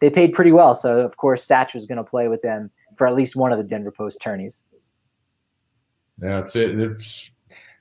[0.00, 0.74] they paid pretty well.
[0.74, 3.58] So of course Satch was going to play with them for at least one of
[3.58, 4.64] the Denver Post tourneys.
[6.18, 6.78] That's it.
[6.78, 7.30] It's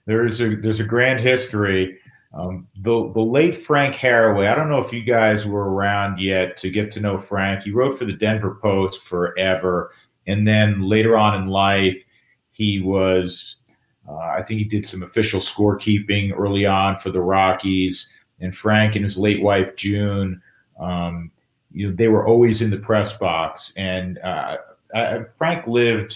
[0.06, 2.00] there's a there's a grand history.
[2.38, 4.48] Um, the the late Frank Haraway.
[4.48, 7.64] I don't know if you guys were around yet to get to know Frank.
[7.64, 9.92] He wrote for the Denver Post forever,
[10.28, 12.04] and then later on in life,
[12.52, 13.58] he was.
[14.08, 18.08] Uh, I think he did some official scorekeeping early on for the Rockies.
[18.40, 20.42] And Frank and his late wife June,
[20.80, 21.32] um,
[21.72, 23.74] you know, they were always in the press box.
[23.76, 24.58] And uh,
[24.96, 26.16] I, Frank lived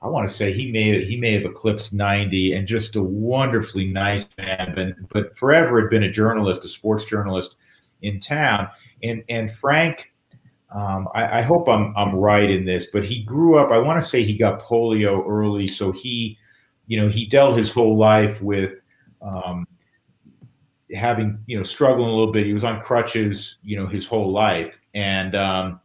[0.00, 3.86] I want to say he may he may have eclipsed 90 and just a wonderfully
[3.86, 7.56] nice man, but, but forever had been a journalist, a sports journalist
[8.02, 8.68] in town.
[9.02, 10.12] And and Frank,
[10.74, 13.72] um, I, I, hope I'm I'm right in this, but he grew up.
[13.72, 16.38] I want to say he got polio early, so he,
[16.86, 18.74] you know, he dealt his whole life with
[19.20, 19.66] um,
[20.94, 22.46] having you know struggling a little bit.
[22.46, 24.78] He was on crutches, you know, his whole life.
[24.94, 25.80] And um,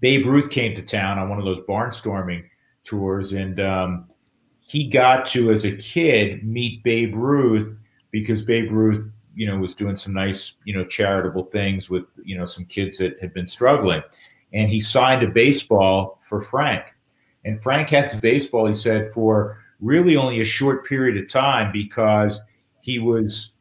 [0.00, 2.44] Babe Ruth came to town on one of those barnstorming
[2.84, 4.06] tours, and um,
[4.60, 7.76] he got to as a kid meet Babe Ruth
[8.10, 12.38] because Babe Ruth, you know, was doing some nice, you know, charitable things with you
[12.38, 14.02] know some kids that had been struggling,
[14.52, 16.84] and he signed a baseball for Frank,
[17.44, 18.66] and Frank had the baseball.
[18.66, 22.40] He said for really only a short period of time because
[22.80, 23.52] he was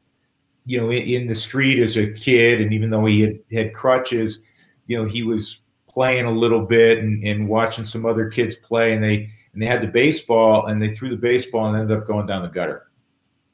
[0.66, 3.74] you know in, in, the street as a kid and even though he had, had
[3.74, 4.40] crutches
[4.88, 5.60] you know he was
[5.94, 9.68] playing a little bit and, and watching some other kids play, and they and they
[9.68, 12.88] had the baseball and they threw the baseball and ended up going down the gutter.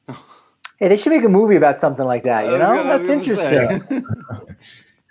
[0.80, 2.46] Hey, they should make a movie about something like that.
[2.46, 4.02] You know, that's interesting.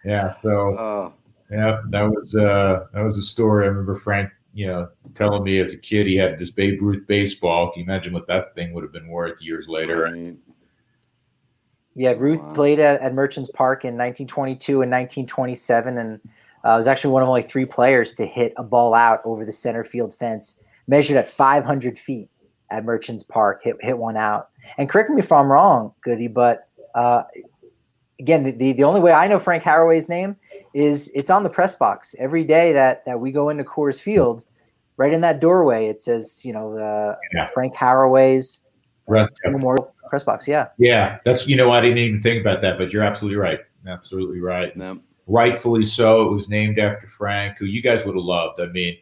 [0.03, 0.33] yeah.
[0.41, 1.13] So, oh.
[1.51, 3.65] yeah, that was uh, that was a story.
[3.65, 7.05] I remember Frank, you know, telling me as a kid he had this Babe Ruth
[7.05, 7.71] baseball.
[7.71, 10.05] Can you imagine what that thing would have been worth years later?
[10.05, 10.35] Right.
[11.93, 12.53] Yeah, Ruth wow.
[12.53, 16.19] played at, at Merchants Park in 1922 and 1927, and
[16.63, 19.52] uh, was actually one of only three players to hit a ball out over the
[19.52, 22.30] center field fence, measured at 500 feet
[22.69, 23.62] at Merchants Park.
[23.63, 24.50] Hit hit one out.
[24.78, 27.24] And correct me if I'm wrong, Goody, but uh,
[28.19, 30.36] again, the, the only way I know Frank Haraway's name
[30.74, 34.43] is it's on the press box every day that that we go into Coors Field.
[34.98, 37.45] Right in that doorway, it says, you know, uh, yeah.
[37.54, 38.60] Frank Haraway's
[39.45, 40.45] memorial press box.
[40.45, 40.67] Yeah.
[40.78, 43.62] Yeah, that's you know I didn't even think about that, but you're absolutely right.
[43.88, 44.76] Absolutely right.
[44.76, 44.98] Yep
[45.29, 46.23] rightfully so.
[46.23, 48.59] It was named after Frank, who you guys would have loved.
[48.59, 48.97] I mean,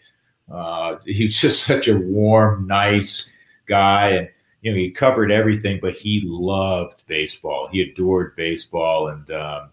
[0.51, 3.27] uh, he was just such a warm, nice
[3.67, 4.29] guy, and
[4.61, 7.69] you know he covered everything, but he loved baseball.
[7.71, 9.69] He adored baseball, and um,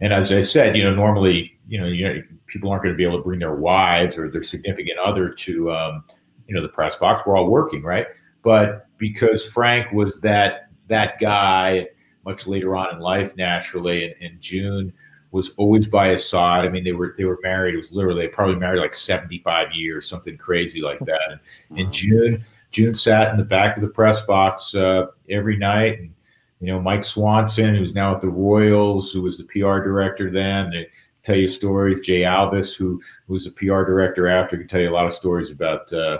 [0.00, 2.98] and as I said, you know, normally, you know, you know, people aren't going to
[2.98, 6.04] be able to bring their wives or their significant other to, um,
[6.46, 7.22] you know, the press box.
[7.24, 8.06] We're all working, right?
[8.42, 11.88] But because Frank was that that guy,
[12.24, 14.92] much later on in life, naturally, in, in June
[15.36, 16.64] was always by his side.
[16.64, 17.74] I mean, they were they were married.
[17.74, 21.20] It was literally they probably married like seventy five years, something crazy like that.
[21.30, 21.76] And wow.
[21.76, 26.12] in June, June sat in the back of the press box uh, every night, and
[26.60, 30.70] you know Mike Swanson, who's now at the Royals, who was the PR director then.
[30.70, 30.88] They
[31.22, 32.00] tell you stories.
[32.00, 35.12] Jay Alves, who, who was the PR director after, can tell you a lot of
[35.12, 36.18] stories about uh,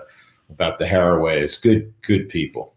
[0.50, 1.60] about the Haraways.
[1.60, 2.75] Good good people.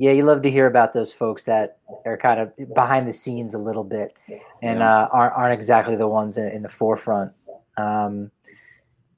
[0.00, 3.52] Yeah, you love to hear about those folks that are kind of behind the scenes
[3.52, 4.14] a little bit
[4.62, 7.32] and uh, aren't, aren't exactly the ones in, in the forefront.
[7.76, 8.30] Um,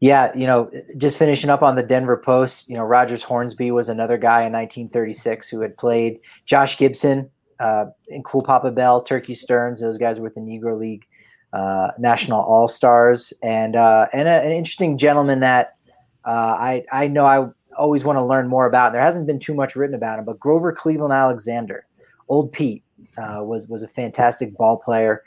[0.00, 3.90] yeah, you know, just finishing up on the Denver Post, you know, Rogers Hornsby was
[3.90, 7.28] another guy in 1936 who had played Josh Gibson
[7.60, 9.80] uh, and Cool Papa Bell, Turkey Stearnes.
[9.80, 11.04] Those guys were with the Negro League
[11.52, 15.76] uh, National All Stars, and uh, and a, an interesting gentleman that
[16.24, 17.48] uh, I I know I
[17.80, 18.92] always want to learn more about.
[18.92, 21.86] There hasn't been too much written about him, but Grover Cleveland Alexander,
[22.28, 22.84] old Pete,
[23.16, 25.22] uh, was was a fantastic ball player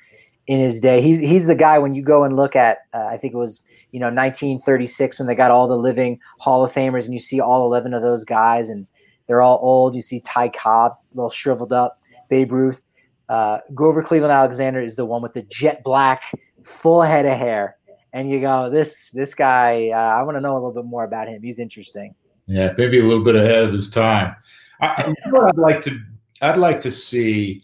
[0.47, 1.01] in his day.
[1.01, 2.79] He's he's the guy when you go and look at.
[2.93, 3.59] Uh, I think it was
[3.91, 7.39] you know 1936 when they got all the living Hall of Famers, and you see
[7.39, 8.87] all 11 of those guys, and
[9.27, 9.95] they're all old.
[9.95, 11.99] You see Ty Cobb, a little shriveled up,
[12.29, 12.81] Babe Ruth.
[13.29, 16.21] Uh, Grover Cleveland Alexander is the one with the jet black,
[16.63, 17.77] full head of hair,
[18.11, 19.89] and you go, this this guy.
[19.89, 21.41] Uh, I want to know a little bit more about him.
[21.41, 22.13] He's interesting.
[22.47, 24.35] Yeah, maybe a little bit ahead of his time.
[24.81, 25.99] I, know I'd like to
[26.41, 27.61] I'd like to see.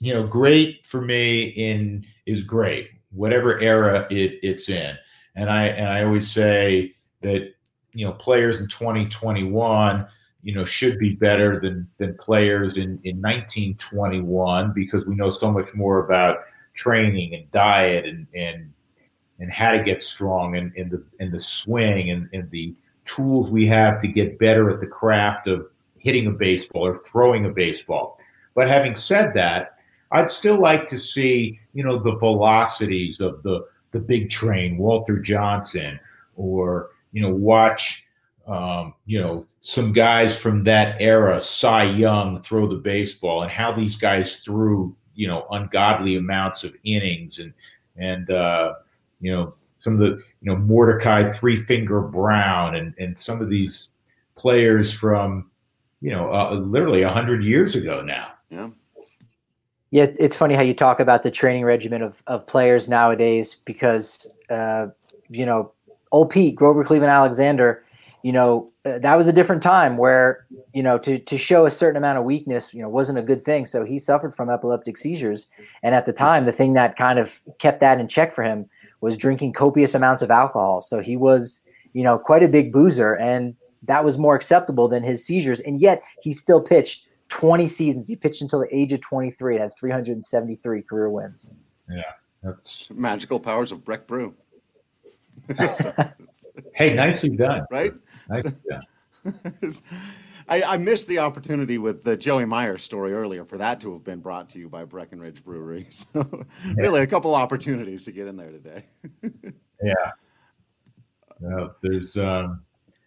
[0.00, 4.96] You know, great for me in is great, whatever era it, it's in,
[5.36, 7.52] and I and I always say that
[7.92, 10.06] you know players in 2021
[10.42, 15.52] you know should be better than than players in in 1921 because we know so
[15.52, 16.38] much more about
[16.74, 18.72] training and diet and and
[19.38, 22.74] and how to get strong and, and the and the swing and, and the
[23.04, 25.66] tools we have to get better at the craft of
[25.98, 28.18] hitting a baseball or throwing a baseball.
[28.54, 29.78] But having said that,
[30.10, 35.18] I'd still like to see, you know, the velocities of the the big train, Walter
[35.18, 35.98] Johnson,
[36.36, 38.04] or you know, watch,
[38.46, 43.70] um, you know, some guys from that era, Cy Young, throw the baseball, and how
[43.70, 47.52] these guys threw, you know, ungodly amounts of innings, and
[47.96, 48.74] and uh,
[49.20, 53.50] you know, some of the, you know, Mordecai Three Finger Brown, and and some of
[53.50, 53.90] these
[54.36, 55.50] players from
[56.02, 58.32] you know, uh, literally a hundred years ago now.
[58.50, 58.70] Yeah.
[59.92, 64.26] Yeah, it's funny how you talk about the training regimen of, of players nowadays because,
[64.48, 64.86] uh,
[65.28, 65.72] you know,
[66.10, 67.84] old Pete, Grover Cleveland Alexander,
[68.22, 71.70] you know, uh, that was a different time where, you know, to, to show a
[71.70, 73.66] certain amount of weakness, you know, wasn't a good thing.
[73.66, 75.48] So he suffered from epileptic seizures.
[75.82, 78.70] And at the time, the thing that kind of kept that in check for him
[79.02, 80.80] was drinking copious amounts of alcohol.
[80.80, 81.60] So he was,
[81.92, 83.14] you know, quite a big boozer.
[83.16, 85.60] And that was more acceptable than his seizures.
[85.60, 88.08] And yet he still pitched 20 seasons.
[88.08, 91.50] He pitched until the age of 23 and had 373 career wins.
[91.90, 92.02] Yeah.
[92.42, 94.34] That's magical powers of Breck Brew.
[96.74, 97.66] hey, nicely done.
[97.70, 97.92] Right?
[98.28, 98.84] Nicely done.
[100.52, 104.04] I, I, missed the opportunity with the Joey Meyer story earlier for that to have
[104.04, 105.86] been brought to you by Breckenridge Brewery.
[105.90, 106.44] So,
[106.74, 108.84] really, a couple opportunities to get in there today.
[109.82, 111.70] yeah.
[111.80, 112.62] There's um,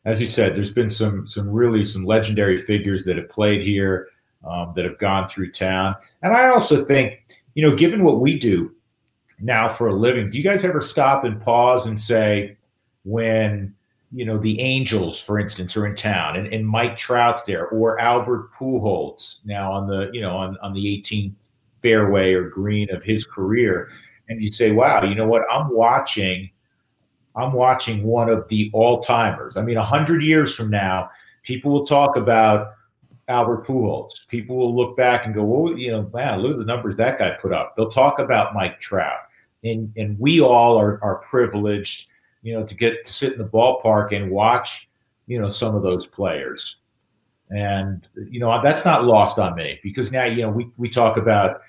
[0.06, 4.10] as you said, there's been some some really some legendary figures that have played here,
[4.48, 8.39] um, that have gone through town, and I also think, you know, given what we
[8.39, 8.74] do
[9.39, 12.58] now for a living, do you guys ever stop and pause and say,
[13.04, 13.76] when
[14.12, 17.99] you know the Angels, for instance, are in town, and, and Mike Trout's there, or
[17.99, 21.34] Albert Pujols now on the you know on on the 18th
[21.82, 23.89] fairway or green of his career,
[24.30, 26.49] and you'd say, wow, you know what, I'm watching
[27.36, 29.58] I'm watching one of the all timers.
[29.58, 31.10] I mean, 100 years from now,
[31.43, 32.74] people will talk about
[33.28, 34.28] Albert Pujols.
[34.28, 37.20] People will look back and go, well, you know, man, look at the numbers that
[37.20, 37.76] guy put up.
[37.76, 39.20] They'll talk about Mike Trout.
[39.64, 42.08] And, and we all are, are privileged,
[42.46, 44.88] you know, to get to sit in the ballpark and watch,
[45.26, 46.78] you know, some of those players.
[47.50, 51.18] And, you know, that's not lost on me because now, you know, we, we talk
[51.18, 51.62] about,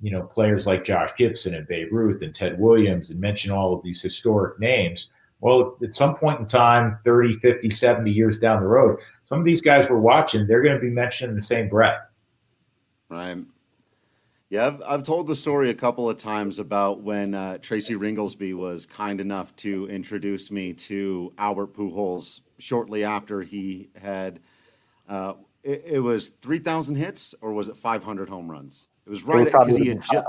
[0.00, 3.74] you know, players like Josh Gibson and Babe Ruth and Ted Williams and mention all
[3.74, 5.08] of these historic names.
[5.40, 9.44] Well, at some point in time, 30, 50, 70 years down the road, some of
[9.44, 12.02] these guys we're watching, they're going to be mentioned in the same breath.
[13.08, 13.38] Right.
[14.50, 18.52] Yeah, I've, I've told the story a couple of times about when uh, Tracy Ringolsby
[18.52, 24.40] was kind enough to introduce me to Albert Pujols shortly after he had.
[25.08, 28.88] Uh, it, it was 3,000 hits or was it 500 home runs?
[29.06, 30.26] It was right because he had just.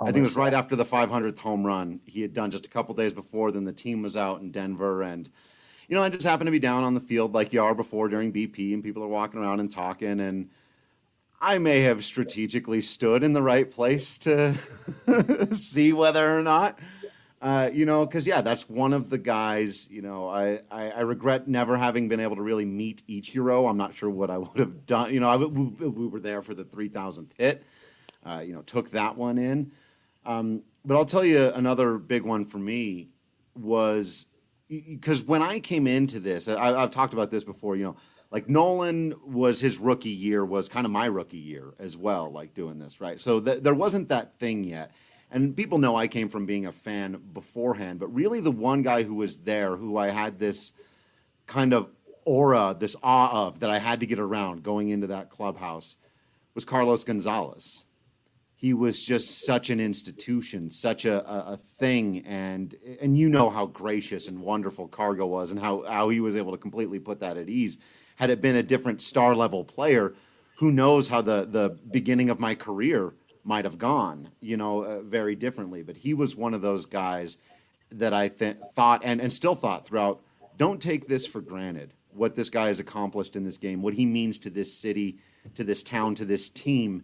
[0.00, 2.68] I think it was right after the 500th home run he had done just a
[2.68, 3.50] couple days before.
[3.50, 5.28] Then the team was out in Denver, and
[5.88, 8.08] you know I just happened to be down on the field like you are before
[8.08, 10.50] during BP, and people are walking around and talking, and
[11.42, 14.54] I may have strategically stood in the right place to
[15.52, 16.78] see whether or not.
[17.42, 19.90] Uh, you know, because yeah, that's one of the guys.
[19.90, 23.68] You know, I, I, I regret never having been able to really meet Ichiro.
[23.68, 25.12] I'm not sure what I would have done.
[25.12, 25.48] You know, I, we,
[25.88, 27.64] we were there for the 3,000th hit.
[28.24, 29.72] Uh, you know, took that one in.
[30.24, 33.08] Um, but I'll tell you another big one for me
[33.56, 34.26] was
[34.68, 37.74] because when I came into this, I, have talked about this before.
[37.74, 37.96] You know,
[38.32, 42.54] like Nolan was his rookie year was kind of my rookie year as well, like
[42.54, 43.20] doing this right.
[43.20, 44.90] So th- there wasn't that thing yet.
[45.30, 49.02] And people know I came from being a fan beforehand, but really the one guy
[49.02, 50.72] who was there, who I had this
[51.46, 51.90] kind of
[52.24, 55.96] aura, this awe of that I had to get around going into that clubhouse
[56.54, 57.84] was Carlos Gonzalez
[58.62, 63.50] he was just such an institution, such a, a, a, thing, and and you know
[63.50, 67.18] how gracious and wonderful CarGo was, and how how he was able to completely put
[67.18, 67.78] that at ease.
[68.22, 70.14] Had it been a different star level player,
[70.58, 75.00] who knows how the the beginning of my career might have gone, you know, uh,
[75.00, 75.82] very differently.
[75.82, 77.38] But he was one of those guys
[77.90, 80.20] that I th- thought and, and still thought throughout.
[80.56, 81.94] Don't take this for granted.
[82.14, 85.18] What this guy has accomplished in this game, what he means to this city,
[85.56, 87.02] to this town, to this team,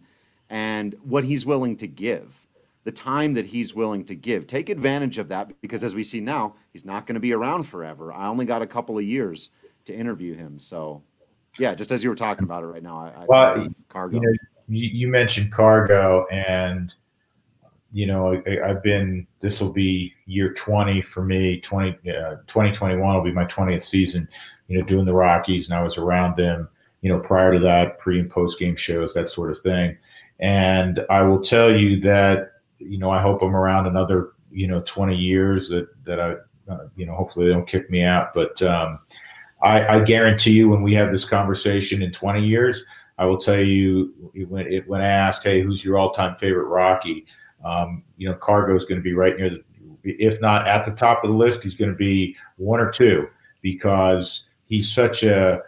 [0.49, 2.47] and what he's willing to give.
[2.85, 4.47] The time that he's willing to give.
[4.47, 7.63] Take advantage of that because, as we see now, he's not going to be around
[7.63, 8.13] forever.
[8.13, 9.49] I only got a couple of years
[9.83, 10.59] to interview him.
[10.59, 11.03] So,
[11.59, 14.13] yeah, just as you were talking about it right now, I, well, CarGo.
[14.13, 14.33] You, know,
[14.67, 16.93] you, you mentioned CarGo, and
[17.91, 21.59] you know, I, have been, this will be year 20 for me.
[21.59, 24.27] 20, uh, 2021 will be my 20th season,
[24.67, 25.69] you know, doing the Rockies.
[25.69, 26.69] And I was around them,
[27.01, 29.97] you know, prior to that, pre and post game shows, that sort of thing.
[30.39, 34.81] And I will tell you that, you know, I hope I'm around another, you know,
[34.81, 36.35] 20 years that, that I,
[36.71, 38.35] uh, you know, hopefully they don't kick me out.
[38.35, 38.99] But um,
[39.61, 42.83] I, I guarantee you when we have this conversation in 20 years,
[43.17, 44.13] I will tell you
[44.47, 47.25] when, it, when asked, hey, who's your all time favorite Rocky?
[47.63, 49.63] Um, you know, CarGo is going to be right near the,
[50.03, 53.27] if not at the top of the list, he's going to be one or two
[53.61, 55.61] because he's such a,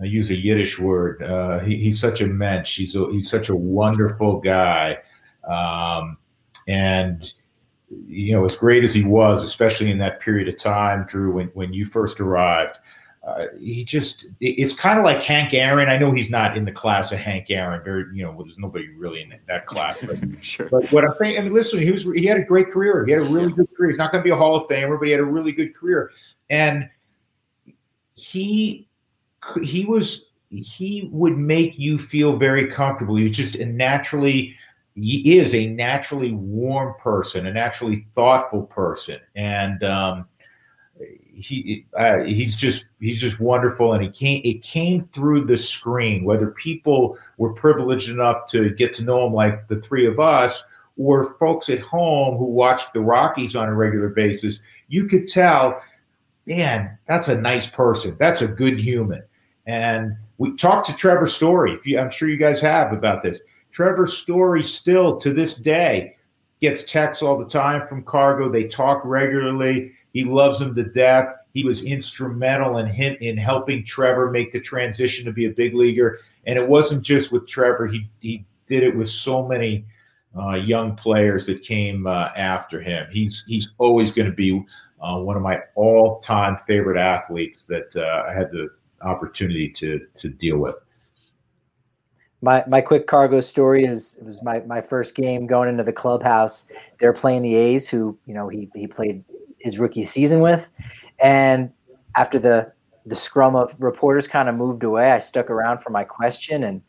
[0.00, 1.22] I use a Yiddish word.
[1.22, 2.76] Uh, he, he's such a mensch.
[2.76, 4.98] He's a, he's such a wonderful guy,
[5.48, 6.18] um,
[6.68, 7.32] and
[8.06, 11.48] you know, as great as he was, especially in that period of time, Drew, when
[11.48, 12.78] when you first arrived,
[13.28, 15.88] uh, he just it's kind of like Hank Aaron.
[15.88, 17.82] I know he's not in the class of Hank Aaron.
[17.84, 20.00] Very, you know, well, there's nobody really in that class.
[20.00, 20.68] But, sure.
[20.70, 23.04] but what I'm saying, I mean, listen, he was he had a great career.
[23.04, 23.90] He had a really good career.
[23.90, 25.74] He's not going to be a Hall of Famer, but he had a really good
[25.74, 26.10] career,
[26.48, 26.88] and
[28.14, 28.88] he
[29.62, 33.16] he was he would make you feel very comfortable.
[33.16, 34.56] He was just a naturally
[34.94, 40.27] he is a naturally warm person, a naturally thoughtful person, and um,
[41.38, 46.24] he uh, he's just he's just wonderful, and he came it came through the screen.
[46.24, 50.62] Whether people were privileged enough to get to know him like the three of us,
[50.96, 55.80] or folks at home who watched the Rockies on a regular basis, you could tell,
[56.46, 58.16] man, that's a nice person.
[58.18, 59.22] That's a good human.
[59.66, 61.78] And we talked to Trevor Story.
[61.84, 63.40] You, I'm sure you guys have about this.
[63.70, 66.16] Trevor Story still to this day
[66.60, 68.50] gets texts all the time from CarGo.
[68.50, 71.34] They talk regularly he loves him to death.
[71.54, 75.74] He was instrumental in him, in helping Trevor make the transition to be a big
[75.74, 76.18] leaguer.
[76.46, 77.86] And it wasn't just with Trevor.
[77.86, 79.84] He he did it with so many
[80.38, 83.06] uh, young players that came uh, after him.
[83.10, 84.64] He's he's always going to be
[85.00, 88.68] uh, one of my all time favorite athletes that uh, I had the
[89.02, 90.76] opportunity to to deal with.
[92.40, 95.92] My my quick CarGo story is it was my, my first game going into the
[95.92, 96.66] clubhouse.
[97.00, 99.24] They're playing the A's, who you know he he played
[99.58, 100.68] his rookie season with.
[101.20, 101.70] And
[102.14, 102.72] after the
[103.06, 106.82] the scrum of reporters kind of moved away, I stuck around for my question and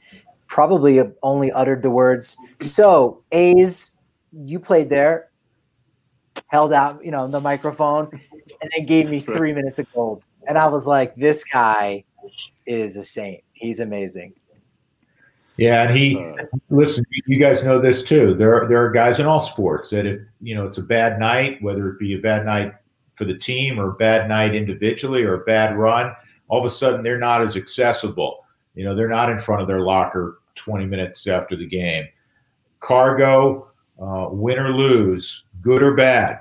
[0.48, 3.94] probably only uttered the words, "So A's,
[4.32, 5.30] you played there."
[6.48, 8.10] Held out, you know, the microphone,
[8.62, 10.24] and then gave me three minutes of gold.
[10.48, 12.04] And I was like, "This guy
[12.66, 13.44] is a saint.
[13.54, 14.34] He's amazing."
[15.60, 17.04] Yeah, and he uh, listen.
[17.28, 18.34] You guys know this too.
[18.34, 21.20] There are there are guys in all sports that if you know it's a bad
[21.20, 22.74] night, whether it be a bad night
[23.16, 26.16] for the team or a bad night individually or a bad run,
[26.48, 28.46] all of a sudden they're not as accessible.
[28.74, 32.08] You know, they're not in front of their locker 20 minutes after the game.
[32.82, 33.68] CarGo,
[34.02, 36.40] uh, win or lose, good or bad,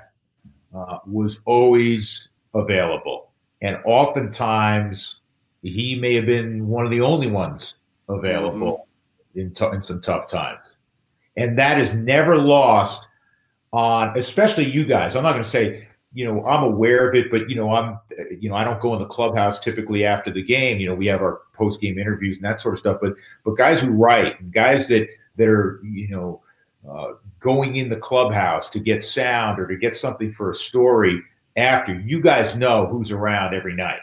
[0.73, 5.17] uh, was always available, and oftentimes
[5.61, 7.75] he may have been one of the only ones
[8.07, 8.75] available.
[8.75, 8.83] Mm-hmm
[9.35, 10.59] in, t- in some tough times.
[11.37, 13.07] And that is never lost
[13.71, 15.15] on, especially you guys.
[15.15, 17.99] I'm not going to say, you know, I'm aware of it, but you know, I'm,
[18.39, 20.79] you know, I don't go in the clubhouse typically after the game.
[20.79, 22.97] You know, we have our post game interviews and that sort of stuff.
[23.01, 23.13] But
[23.45, 25.07] but guys who write and guys that
[25.37, 26.41] that are, you know,
[26.89, 31.21] uh, going in the clubhouse to get sound or to get something for a story
[31.55, 34.01] after, you guys know who's around every night.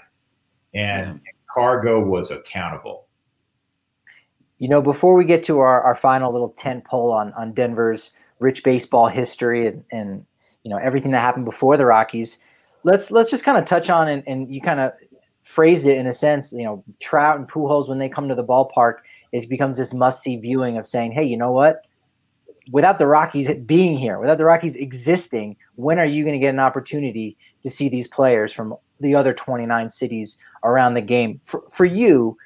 [0.75, 1.33] And yeah.
[1.55, 3.06] CarGo was accountable
[4.59, 8.11] you know, before we get to our, our final little tent pole on, on Denver's
[8.39, 10.27] rich baseball history and, and
[10.63, 12.39] you know everything that happened before the Rockies,
[12.83, 14.93] let's let's just kind of touch on and, and you kind of
[15.43, 16.53] phrase it in a sense.
[16.53, 18.97] You know, Trout and Pujols when they come to the ballpark,
[19.33, 21.83] it becomes this must see viewing of saying, hey, you know what?
[22.73, 26.53] Without the Rockies being here, without the Rockies existing, when are you going to get
[26.53, 31.41] an opportunity to see these players from the other 29 cities around the game?
[31.45, 32.37] For, for you,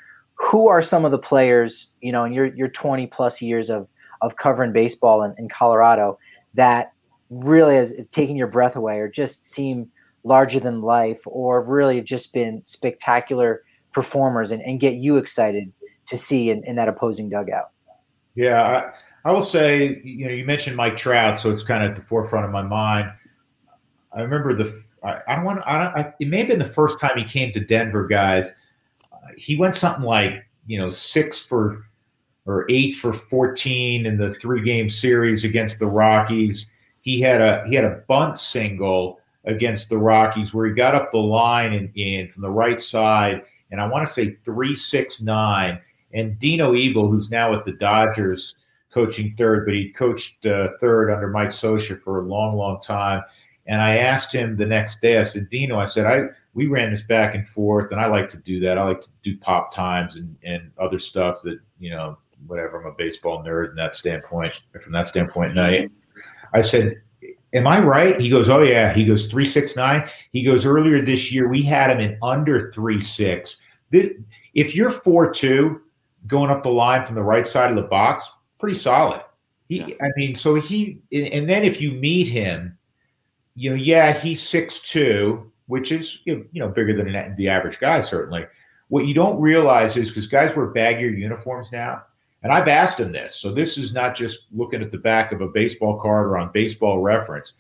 [0.41, 3.88] who are some of the players, you know, in your your 20 plus years of
[4.22, 6.18] of covering baseball in, in Colorado
[6.55, 6.93] that
[7.30, 9.91] really has taken your breath away or just seem
[10.24, 13.62] larger than life or really have just been spectacular
[13.95, 15.72] performers and, and get you excited
[16.07, 17.70] to see in, in that opposing dugout?
[18.34, 18.91] Yeah,
[19.24, 21.97] I, I will say, you know, you mentioned Mike Trout, so it's kind of at
[21.97, 23.11] the forefront of my mind.
[24.12, 25.62] I remember the I, I don't want.
[25.66, 25.97] I don't.
[25.97, 28.51] I, it may have been the first time he came to Denver, guys.
[29.37, 31.85] He went something like you know six for
[32.47, 36.66] or eight for fourteen in the three game series against the Rockies.
[37.03, 41.12] He had a he had a bunt single against the Rockies where he got up
[41.12, 45.21] the line and in from the right side, and I want to say three six
[45.21, 45.81] nine.
[46.12, 48.57] And Dino Ebel, who's now at the Dodgers,
[48.93, 53.23] coaching third, but he coached uh, third under Mike Scioscia for a long, long time.
[53.66, 56.90] And I asked him the next day, I said, Dino, I said, I we ran
[56.90, 58.78] this back and forth, and I like to do that.
[58.78, 62.80] I like to do pop times and, and other stuff that, you know, whatever.
[62.80, 65.53] I'm a baseball nerd in that standpoint, from that standpoint.
[65.53, 65.88] And I,
[66.53, 67.01] I said,
[67.53, 68.20] Am I right?
[68.20, 68.92] He goes, Oh, yeah.
[68.92, 70.09] He goes, 369.
[70.32, 73.57] He goes, Earlier this year, we had him in under 3 6.
[73.92, 75.80] If you're 4 2
[76.26, 79.22] going up the line from the right side of the box, pretty solid.
[79.68, 79.94] He, yeah.
[80.03, 82.76] I mean, so he, and then if you meet him,
[83.55, 88.01] you know, yeah, he's six two, which is you know bigger than the average guy
[88.01, 88.45] certainly.
[88.89, 92.03] What you don't realize is because guys wear baggier uniforms now,
[92.43, 95.41] and I've asked him this, so this is not just looking at the back of
[95.41, 97.53] a baseball card or on Baseball Reference.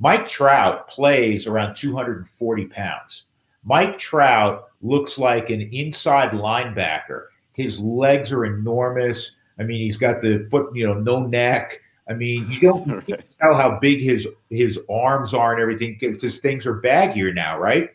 [0.00, 3.26] Mike Trout plays around 240 pounds.
[3.62, 7.26] Mike Trout looks like an inside linebacker.
[7.52, 9.30] His legs are enormous.
[9.60, 11.78] I mean, he's got the foot, you know, no neck.
[12.08, 13.24] I mean, you don't right.
[13.40, 17.90] tell how big his his arms are and everything because things are baggier now, right?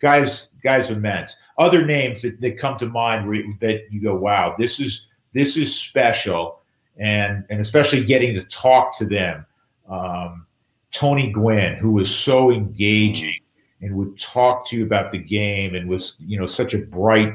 [0.00, 1.36] Guys, guys, are immense.
[1.58, 5.74] Other names that, that come to mind that you go, wow, this is this is
[5.74, 6.60] special,
[6.96, 9.44] and and especially getting to talk to them.
[9.88, 10.46] Um,
[10.90, 13.40] Tony Gwynn, who was so engaging
[13.80, 17.34] and would talk to you about the game and was you know such a bright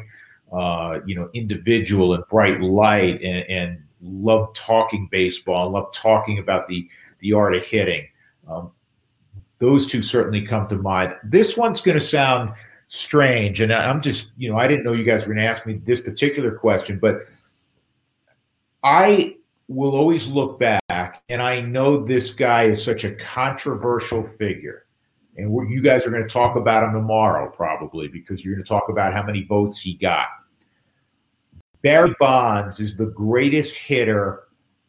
[0.53, 6.67] uh, you know, individual and bright light and, and love talking baseball, love talking about
[6.67, 6.87] the
[7.19, 8.07] the art of hitting.
[8.47, 8.71] Um,
[9.59, 11.15] those two certainly come to mind.
[11.23, 12.53] This one's going to sound
[12.89, 15.65] strange, and I'm just, you know, I didn't know you guys were going to ask
[15.65, 17.21] me this particular question, but
[18.83, 19.37] I
[19.69, 24.85] will always look back, and I know this guy is such a controversial figure.
[25.35, 28.69] And you guys are going to talk about him tomorrow, probably, because you're going to
[28.69, 30.27] talk about how many votes he got.
[31.83, 34.45] Barry Bonds is the greatest hitter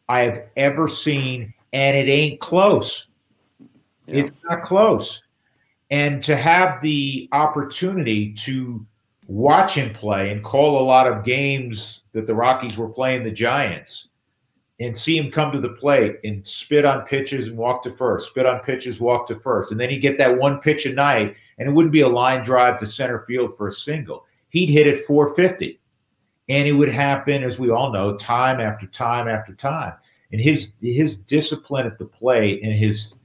[0.07, 3.07] I have ever seen, and it ain't close.
[4.07, 4.21] Yeah.
[4.21, 5.21] It's not close.
[5.91, 8.85] And to have the opportunity to
[9.27, 13.31] watch him play and call a lot of games that the Rockies were playing the
[13.31, 14.07] Giants
[14.79, 18.27] and see him come to the plate and spit on pitches and walk to first,
[18.27, 19.71] spit on pitches, walk to first.
[19.71, 22.43] And then he'd get that one pitch a night, and it wouldn't be a line
[22.43, 24.25] drive to center field for a single.
[24.49, 25.79] He'd hit it 450.
[26.47, 29.93] And it would happen, as we all know, time after time after time.
[30.31, 33.15] And his his discipline at the plate and his,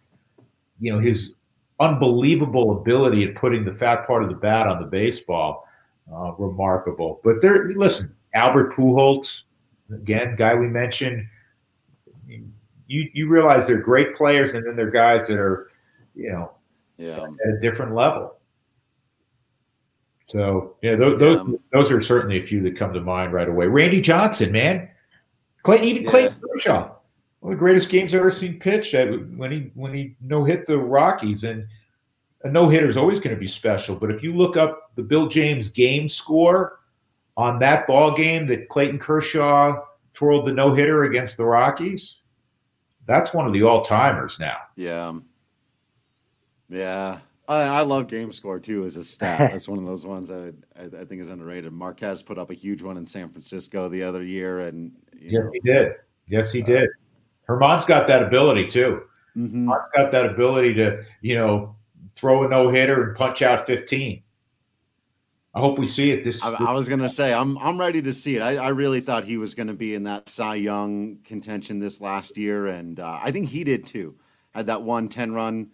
[0.81, 1.33] you know, his
[1.81, 5.67] unbelievable ability at putting the fat part of the bat on the baseball,
[6.13, 7.21] uh, remarkable.
[7.25, 9.43] But there, listen, Albert Pujols,
[9.93, 11.27] again, guy we mentioned.
[12.27, 15.71] You you realize they're great players, and then they're guys that are,
[16.15, 16.53] you know,
[16.97, 17.23] yeah.
[17.23, 18.40] at a different level.
[20.31, 23.67] So yeah, those those, those are certainly a few that come to mind right away.
[23.67, 24.89] Randy Johnson, man,
[25.65, 26.11] Clayton, even yeah.
[26.11, 26.93] Clayton Kershaw,
[27.41, 28.95] one of the greatest games I've ever seen pitched.
[28.95, 31.67] When he when he no hit the Rockies, and
[32.45, 33.97] a no hitter is always going to be special.
[33.97, 36.79] But if you look up the Bill James game score
[37.37, 39.83] on that ball game that Clayton Kershaw
[40.15, 42.19] twirled the no hitter against the Rockies,
[43.07, 44.59] that's one of the all timers now.
[44.77, 45.13] Yeah.
[46.69, 47.19] Yeah.
[47.51, 49.39] I, I love game score too as a stat.
[49.53, 51.73] That's one of those ones I, I, I think is underrated.
[51.73, 55.51] Marquez put up a huge one in San Francisco the other year, and yes, know,
[55.53, 55.95] he did.
[56.29, 56.91] Yes, he uh, did.
[57.49, 59.03] Germán's got that ability too.
[59.37, 59.69] Mm-hmm.
[59.69, 61.75] Germán's got that ability to you know
[62.15, 64.23] throw a no hitter and punch out fifteen.
[65.53, 66.45] I hope we see it this.
[66.45, 68.43] I, I was going to say I'm I'm ready to see it.
[68.43, 72.01] I, I really thought he was going to be in that Cy Young contention this
[72.01, 74.15] last year, and uh, I think he did too.
[74.53, 75.71] Had that one 10 run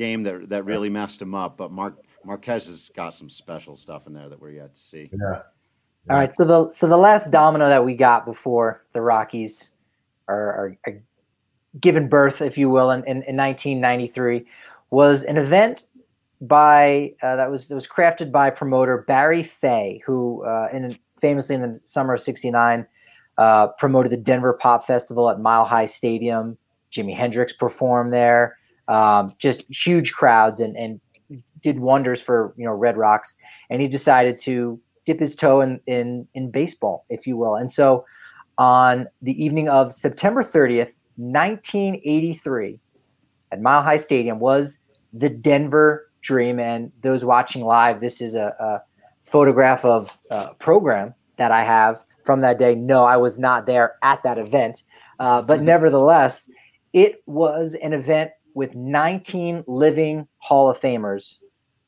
[0.00, 1.56] game that that really messed him up.
[1.56, 5.10] But Mark Marquez has got some special stuff in there that we're yet to see.
[5.12, 5.42] Yeah.
[6.08, 9.68] All right, so the so the last domino that we got before the Rockies
[10.28, 11.02] are, are, are
[11.78, 14.46] given birth, if you will, in, in, in 1993
[14.88, 15.86] was an event
[16.40, 21.54] by uh, that was that was crafted by promoter Barry Fey, who uh, in famously
[21.54, 22.86] in the summer of '69
[23.36, 26.56] uh, promoted the Denver Pop Festival at Mile High Stadium.
[26.90, 28.56] Jimi Hendrix performed there
[28.88, 31.00] um, just huge crowds and, and
[31.62, 33.34] did wonders for you know Red Rocks.
[33.68, 37.54] And he decided to dip his toe in in in baseball, if you will.
[37.54, 38.04] And so
[38.58, 42.78] on the evening of September 30th, 1983,
[43.52, 44.78] at Mile High Stadium was
[45.12, 46.60] the Denver dream.
[46.60, 48.82] And those watching live, this is a, a
[49.24, 52.74] photograph of a program that I have from that day.
[52.74, 54.82] No, I was not there at that event,
[55.18, 56.48] uh, but nevertheless,
[56.92, 61.36] it was an event with 19 living Hall of Famers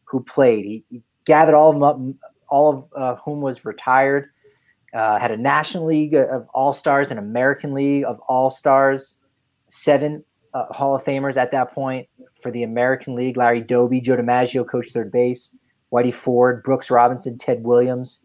[0.04, 0.64] who played.
[0.64, 4.28] He, he gathered all of them up, all of uh, whom was retired.
[4.94, 9.16] Uh, had a National League of All Stars, an American League of All Stars,
[9.70, 12.06] seven uh, Hall of Famers at that point
[12.42, 13.38] for the American League.
[13.38, 15.56] Larry Doby, Joe DiMaggio, coach third base,
[15.90, 18.20] Whitey Ford, Brooks Robinson, Ted Williams.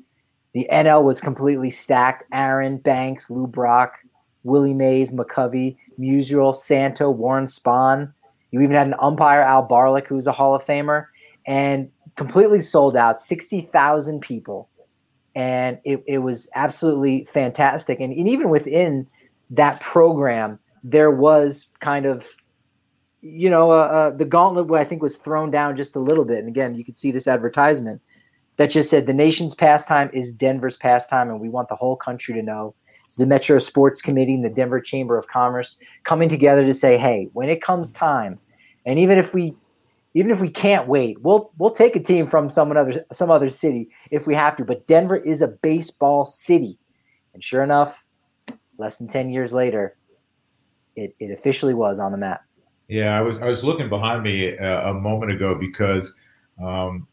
[0.53, 2.23] The NL was completely stacked.
[2.33, 3.99] Aaron Banks, Lou Brock,
[4.43, 8.13] Willie Mays, McCovey, Musial, Santo, Warren Spahn.
[8.51, 11.07] You even had an umpire, Al Barlick, who's a Hall of Famer,
[11.45, 14.69] and completely sold out, 60,000 people.
[15.35, 17.99] And it, it was absolutely fantastic.
[17.99, 19.07] And, and even within
[19.51, 22.25] that program, there was kind of,
[23.21, 26.39] you know, uh, uh, the gauntlet I think was thrown down just a little bit.
[26.39, 28.01] And again, you could see this advertisement
[28.57, 32.33] that just said the nation's pastime is Denver's pastime, and we want the whole country
[32.33, 32.73] to know.
[33.15, 37.29] The Metro Sports Committee and the Denver Chamber of Commerce coming together to say, hey,
[37.33, 38.37] when it comes time,
[38.85, 39.55] and even if we
[40.13, 43.49] even if we can't wait, we'll we'll take a team from some other some other
[43.49, 44.65] city if we have to.
[44.65, 46.77] But Denver is a baseball city,
[47.33, 48.03] and sure enough,
[48.77, 49.95] less than ten years later,
[50.95, 52.43] it, it officially was on the map.
[52.87, 56.13] Yeah, I was I was looking behind me a, uh, a moment ago because,
[56.63, 57.07] um,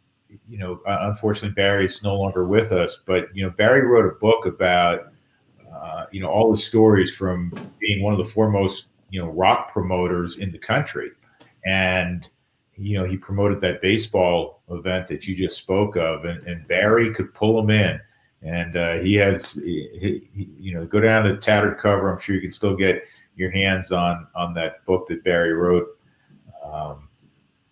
[0.48, 3.00] you know, unfortunately Barry's no longer with us.
[3.04, 5.12] But you know, Barry wrote a book about,
[5.74, 9.72] uh, you know, all the stories from being one of the foremost you know rock
[9.72, 11.10] promoters in the country,
[11.66, 12.28] and
[12.76, 17.12] you know he promoted that baseball event that you just spoke of, and, and Barry
[17.12, 18.00] could pull him in.
[18.42, 22.12] And uh, he has, he, he, you know, go down to tattered cover.
[22.12, 23.04] I'm sure you can still get
[23.36, 25.88] your hands on on that book that Barry wrote.
[26.62, 27.08] Um,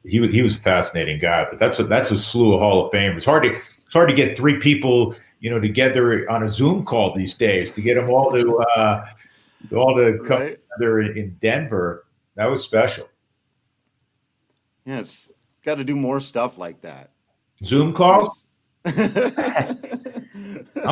[0.04, 2.92] he he was a fascinating guy, but that's a that's a slew of Hall of
[2.92, 3.16] Fame.
[3.16, 6.84] It's hard to it's hard to get three people you know together on a Zoom
[6.84, 9.04] call these days to get them all to uh,
[9.74, 10.58] all to come right.
[10.78, 12.06] together in Denver.
[12.36, 13.08] That was special.
[14.86, 15.30] Yes,
[15.64, 17.10] got to do more stuff like that.
[17.62, 18.46] Zoom calls.
[18.84, 18.96] I'm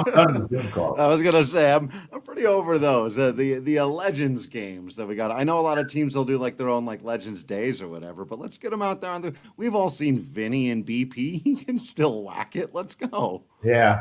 [0.04, 0.98] done with Zoom calls.
[0.98, 3.16] I was gonna say I'm I'm pretty over those.
[3.20, 5.30] Uh, the the uh, Legends games that we got.
[5.30, 7.86] I know a lot of teams will do like their own like Legends days or
[7.88, 9.12] whatever, but let's get them out there.
[9.12, 11.42] On the, we've all seen Vinny and BP.
[11.44, 12.74] He can still whack it.
[12.74, 13.44] Let's go.
[13.62, 14.00] Yeah.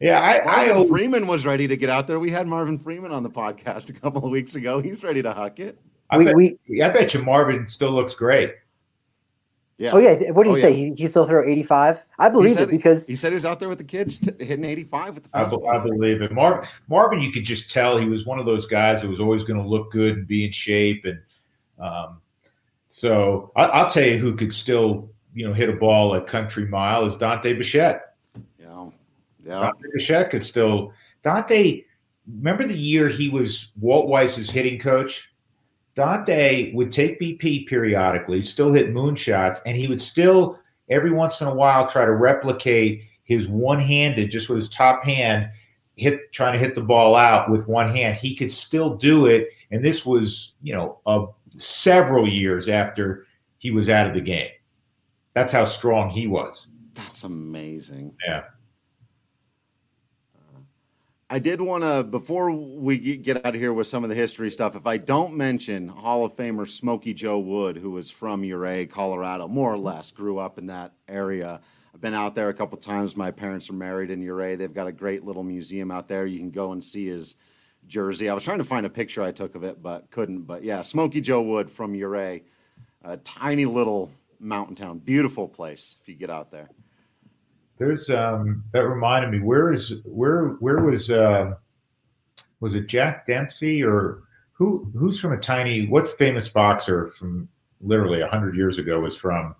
[0.00, 2.18] Yeah, I, Marvin I Freeman was ready to get out there.
[2.18, 4.80] We had Marvin Freeman on the podcast a couple of weeks ago.
[4.80, 5.78] He's ready to huck it.
[6.08, 8.54] I, we, bet, we, I bet you Marvin still looks great.
[9.78, 9.92] Yeah.
[9.92, 10.30] Oh yeah.
[10.32, 10.70] What do you oh, say?
[10.72, 10.88] Yeah.
[10.88, 12.04] He, he still throw 85?
[12.18, 14.64] I believe it because he said he was out there with the kids t- hitting
[14.64, 16.32] 85 with the I, I, believe it.
[16.32, 19.44] Mar- Marvin, you could just tell he was one of those guys that was always
[19.44, 21.06] going to look good and be in shape.
[21.06, 21.20] And
[21.78, 22.20] um,
[22.88, 26.66] so I, will tell you who could still, you know, hit a ball at country
[26.66, 28.09] mile is Dante Bichette.
[29.44, 29.60] Yeah.
[29.60, 31.84] Dante Bichette could still Dante.
[32.26, 35.32] Remember the year he was Walt Weiss's hitting coach?
[35.96, 41.48] Dante would take BP periodically, still hit moonshots, and he would still every once in
[41.48, 45.48] a while try to replicate his one-handed, just with his top hand,
[45.96, 48.16] hit trying to hit the ball out with one hand.
[48.16, 51.26] He could still do it, and this was you know uh,
[51.58, 53.26] several years after
[53.58, 54.50] he was out of the game.
[55.34, 56.66] That's how strong he was.
[56.94, 58.14] That's amazing.
[58.26, 58.44] Yeah.
[61.32, 64.50] I did want to, before we get out of here with some of the history
[64.50, 68.86] stuff, if I don't mention Hall of Famer Smokey Joe Wood, who was from Ouray,
[68.86, 69.84] Colorado, more or mm-hmm.
[69.84, 71.60] less, grew up in that area.
[71.94, 73.16] I've been out there a couple times.
[73.16, 74.56] My parents are married in Ouray.
[74.56, 76.26] They've got a great little museum out there.
[76.26, 77.36] You can go and see his
[77.86, 78.28] jersey.
[78.28, 80.48] I was trying to find a picture I took of it, but couldn't.
[80.48, 82.42] But yeah, Smokey Joe Wood from Ouray,
[83.04, 84.10] a tiny little
[84.40, 84.98] mountain town.
[84.98, 86.70] Beautiful place if you get out there.
[87.80, 89.40] There's um, that reminded me.
[89.40, 91.54] Where is where where was uh,
[92.60, 97.48] was it Jack Dempsey or who who's from a tiny what famous boxer from
[97.80, 99.54] literally hundred years ago was from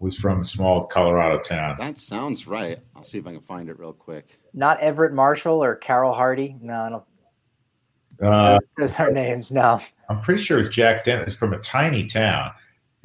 [0.00, 1.76] was from a small Colorado town.
[1.78, 2.80] That sounds right.
[2.96, 4.40] I'll see if I can find it real quick.
[4.52, 6.56] Not Everett Marshall or Carol Hardy.
[6.60, 7.04] No, I don't.
[8.20, 9.52] Uh, those are names.
[9.52, 11.28] No, I'm pretty sure it's Jack Dempsey.
[11.28, 12.50] It's from a tiny town,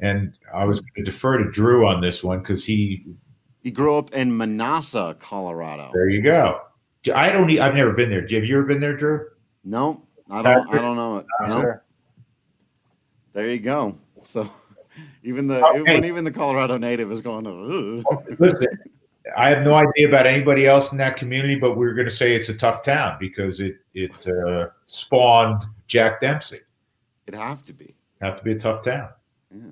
[0.00, 3.06] and I was going to defer to Drew on this one because he
[3.62, 5.90] he grew up in Manassa, Colorado.
[5.92, 6.60] There you go.
[7.14, 7.50] I don't.
[7.58, 8.22] I've never been there.
[8.22, 9.26] Have you ever been there, Drew?
[9.64, 10.68] No, I don't.
[10.68, 11.26] I don't know it.
[11.46, 11.60] No.
[11.60, 11.84] Sure.
[13.32, 13.96] There you go.
[14.22, 14.48] So
[15.22, 16.06] even the okay.
[16.06, 17.44] even the Colorado native is going.
[17.44, 18.04] To,
[18.38, 18.66] Listen,
[19.36, 22.34] I have no idea about anybody else in that community, but we're going to say
[22.34, 26.60] it's a tough town because it it uh, spawned Jack Dempsey.
[27.26, 27.94] It'd have to be.
[28.20, 29.08] Have to be a tough town.
[29.54, 29.62] Yeah.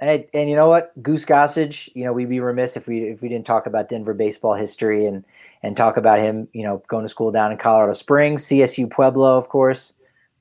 [0.00, 3.20] And, and you know what, Goose Gossage, you know, we'd be remiss if we if
[3.20, 5.24] we didn't talk about Denver baseball history and
[5.62, 9.36] and talk about him, you know, going to school down in Colorado Springs, CSU Pueblo,
[9.36, 9.92] of course.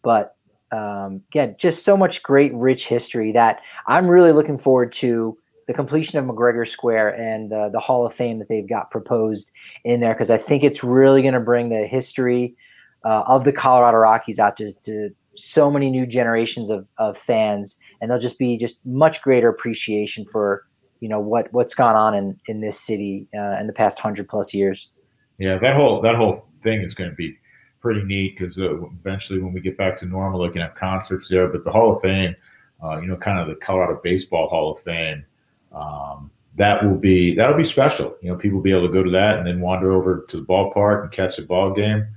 [0.02, 0.38] But
[0.72, 1.22] um,
[1.58, 5.38] just so much great, rich history that I'm really looking forward to
[5.68, 9.52] the completion of McGregor Square and uh, the Hall of Fame that they've got proposed
[9.84, 12.56] in there because I think it's really going to bring the history
[13.04, 17.78] uh, of the Colorado Rockies out to, to so many new generations of, of fans,
[18.02, 20.66] and there'll just be just much greater appreciation for
[21.00, 24.28] you know what what's gone on in in this city uh, in the past hundred
[24.28, 24.90] plus years.
[25.38, 27.38] Yeah, that whole that whole thing is going to be
[27.82, 31.28] pretty neat because uh, eventually, when we get back to normal, they can have concerts
[31.30, 31.48] there.
[31.48, 32.36] But the Hall of Fame,
[32.84, 35.26] uh, you know, kind of the Colorado Baseball Hall of Fame,
[35.72, 38.16] um, that will be that'll be special.
[38.22, 40.38] You know, people will be able to go to that and then wander over to
[40.38, 42.08] the ballpark and catch a ball game.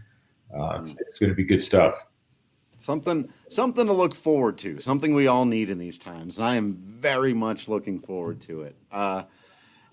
[0.55, 2.07] Uh, it's, it's going to be good stuff.
[2.83, 4.81] Something something to look forward to.
[4.81, 8.63] Something we all need in these times, and I am very much looking forward to
[8.63, 8.75] it.
[8.91, 9.23] Uh,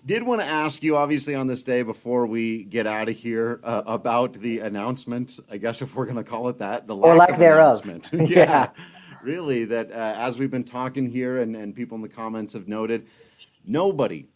[0.04, 3.60] did want to ask you, obviously, on this day before we get out of here,
[3.62, 5.38] uh, about the announcement.
[5.48, 7.80] I guess if we're going to call it that, the or lack, thereof.
[8.12, 8.70] yeah, yeah,
[9.22, 9.64] really.
[9.66, 13.06] That uh, as we've been talking here, and, and people in the comments have noted,
[13.64, 14.26] nobody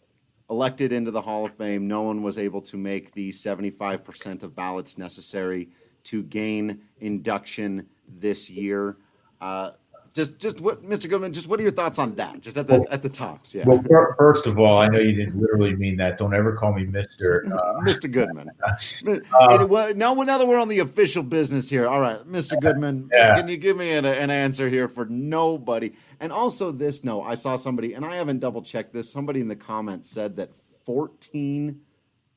[0.49, 1.89] elected into the Hall of Fame.
[1.89, 5.67] No one was able to make the 75% of ballots necessary
[6.05, 8.97] to gain induction this year.
[9.41, 9.71] Uh,
[10.15, 11.09] just, just what, Mr.
[11.09, 11.33] Goodman?
[11.33, 12.39] Just what are your thoughts on that?
[12.39, 13.65] Just at the well, at the tops, yeah.
[13.67, 13.83] Well,
[14.17, 16.17] first of all, I know you didn't literally mean that.
[16.17, 17.45] Don't ever call me Mister.
[17.53, 18.09] Uh, Mr.
[18.09, 18.49] Goodman.
[18.63, 22.57] uh, now, now that we're on the official business here, all right, Mr.
[22.61, 23.35] Goodman, yeah.
[23.35, 25.91] can you give me an, an answer here for nobody?
[26.21, 29.11] And also, this no, I saw somebody, and I haven't double checked this.
[29.11, 30.49] Somebody in the comments said that
[30.85, 31.81] 14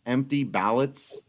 [0.05, 1.23] empty ballots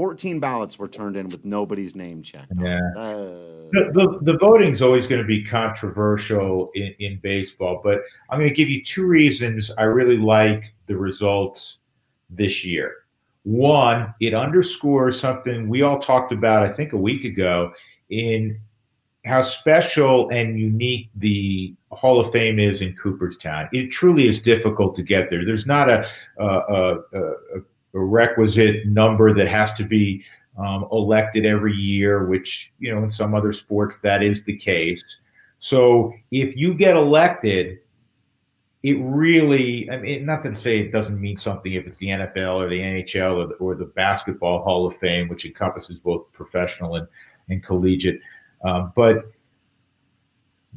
[0.00, 2.50] 14 ballots were turned in with nobody's name checked.
[2.58, 2.78] Yeah.
[2.96, 8.00] Uh, the, the, the voting is always going to be controversial in, in baseball, but
[8.30, 11.80] I'm going to give you two reasons I really like the results
[12.30, 12.94] this year.
[13.42, 17.70] One, it underscores something we all talked about, I think, a week ago
[18.08, 18.58] in
[19.26, 23.68] how special and unique the Hall of Fame is in Cooperstown.
[23.74, 25.44] It truly is difficult to get there.
[25.44, 27.60] There's not a, a, a, a a
[27.98, 30.24] requisite number that has to be
[30.58, 35.02] um, elected every year, which, you know, in some other sports that is the case.
[35.58, 37.80] So if you get elected,
[38.82, 42.56] it really, I mean, not to say it doesn't mean something if it's the NFL
[42.56, 46.96] or the NHL or the, or the Basketball Hall of Fame, which encompasses both professional
[46.96, 47.06] and,
[47.50, 48.20] and collegiate.
[48.64, 49.30] Um, but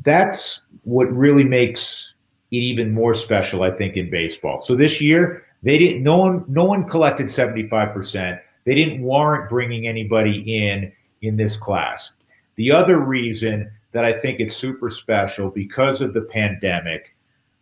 [0.03, 2.13] that's what really makes
[2.51, 4.61] it even more special, I think, in baseball.
[4.61, 6.03] So this year, they didn't.
[6.03, 6.45] No one.
[6.47, 8.39] No one collected seventy five percent.
[8.65, 10.91] They didn't warrant bringing anybody in
[11.21, 12.11] in this class.
[12.55, 17.15] The other reason that I think it's super special because of the pandemic,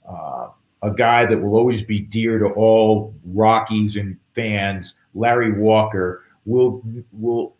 [0.10, 0.49] uh,
[0.82, 6.82] a guy that will always be dear to all Rockies and fans, Larry Walker, will
[7.12, 7.56] will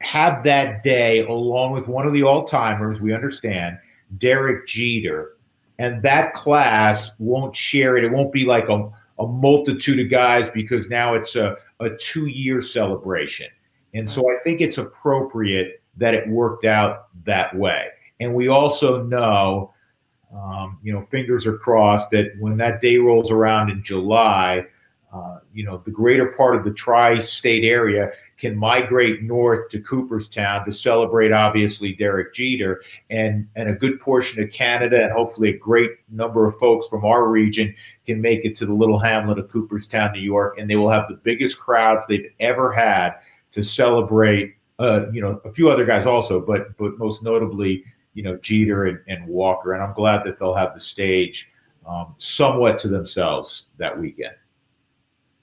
[0.00, 3.00] have that day along with one of the all timers.
[3.00, 3.78] We understand
[4.18, 5.36] Derek Jeter,
[5.78, 8.04] and that class won't share it.
[8.04, 8.90] It won't be like a
[9.20, 13.46] a multitude of guys because now it's a, a two year celebration.
[13.94, 17.88] And so I think it's appropriate that it worked out that way.
[18.20, 19.72] And we also know,
[20.34, 24.64] um, you know, fingers are crossed that when that day rolls around in July,
[25.12, 29.80] uh, you know, the greater part of the tri state area can migrate north to
[29.80, 35.50] Cooperstown to celebrate, obviously, Derek Jeter, and, and a good portion of Canada, and hopefully
[35.50, 37.74] a great number of folks from our region
[38.06, 41.06] can make it to the little hamlet of Cooperstown, New York, and they will have
[41.08, 43.16] the biggest crowds they've ever had
[43.52, 44.54] to celebrate.
[44.78, 47.84] Uh, you know, a few other guys also, but but most notably,
[48.14, 51.52] you know, Jeter and, and Walker, and I'm glad that they'll have the stage
[51.86, 54.32] um, somewhat to themselves that weekend.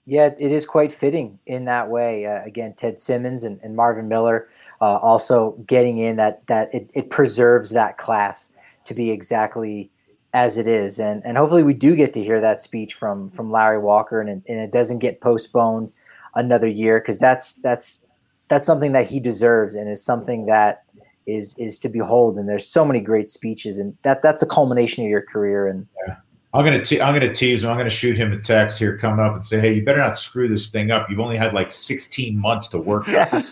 [0.09, 2.25] Yeah, it is quite fitting in that way.
[2.25, 4.47] Uh, again, Ted Simmons and, and Marvin Miller
[4.79, 8.47] uh, also getting in that that it, it preserves that class
[8.85, 9.91] to be exactly
[10.33, 13.51] as it is, and and hopefully we do get to hear that speech from from
[13.51, 15.91] Larry Walker, and and it doesn't get postponed
[16.35, 17.99] another year because that's that's
[18.47, 20.83] that's something that he deserves and is something that
[21.25, 22.37] is is to behold.
[22.37, 25.67] And there's so many great speeches, and that that's the culmination of your career.
[25.67, 26.15] And yeah.
[26.53, 27.69] I'm gonna te- I'm gonna tease him.
[27.69, 30.17] I'm gonna shoot him a text here coming up and say, "Hey, you better not
[30.17, 31.09] screw this thing up.
[31.09, 33.29] You've only had like 16 months to work." Yeah,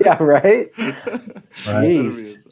[0.00, 0.72] yeah right.
[0.74, 2.42] Jeez.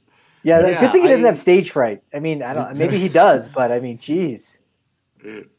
[0.45, 2.03] Yeah, yeah, good thing he doesn't I, have stage fright.
[2.13, 2.79] I mean, I don't.
[2.79, 4.59] Maybe he does, but I mean, jeez.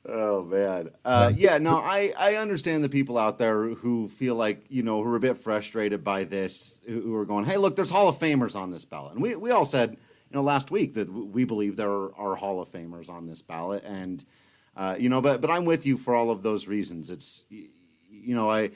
[0.07, 1.57] Oh man, uh, yeah.
[1.57, 5.16] No, I I understand the people out there who feel like you know who are
[5.16, 8.70] a bit frustrated by this, who are going, "Hey, look, there's Hall of Famers on
[8.70, 9.97] this ballot," and we we all said
[10.36, 13.84] know last week that we believe there are, are Hall of Famers on this ballot,
[13.84, 14.24] and
[14.76, 17.10] uh, you know, but but I'm with you for all of those reasons.
[17.10, 18.72] It's you know I.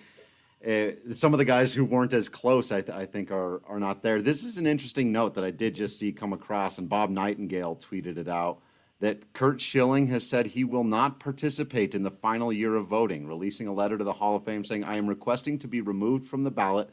[0.68, 3.80] Uh, some of the guys who weren't as close, I, th- I, think, are are
[3.80, 4.22] not there.
[4.22, 7.78] This is an interesting note that I did just see come across, and Bob Nightingale
[7.78, 8.60] tweeted it out
[9.00, 13.26] that Curt Schilling has said he will not participate in the final year of voting,
[13.26, 16.26] releasing a letter to the Hall of Fame saying, "I am requesting to be removed
[16.26, 16.90] from the ballot.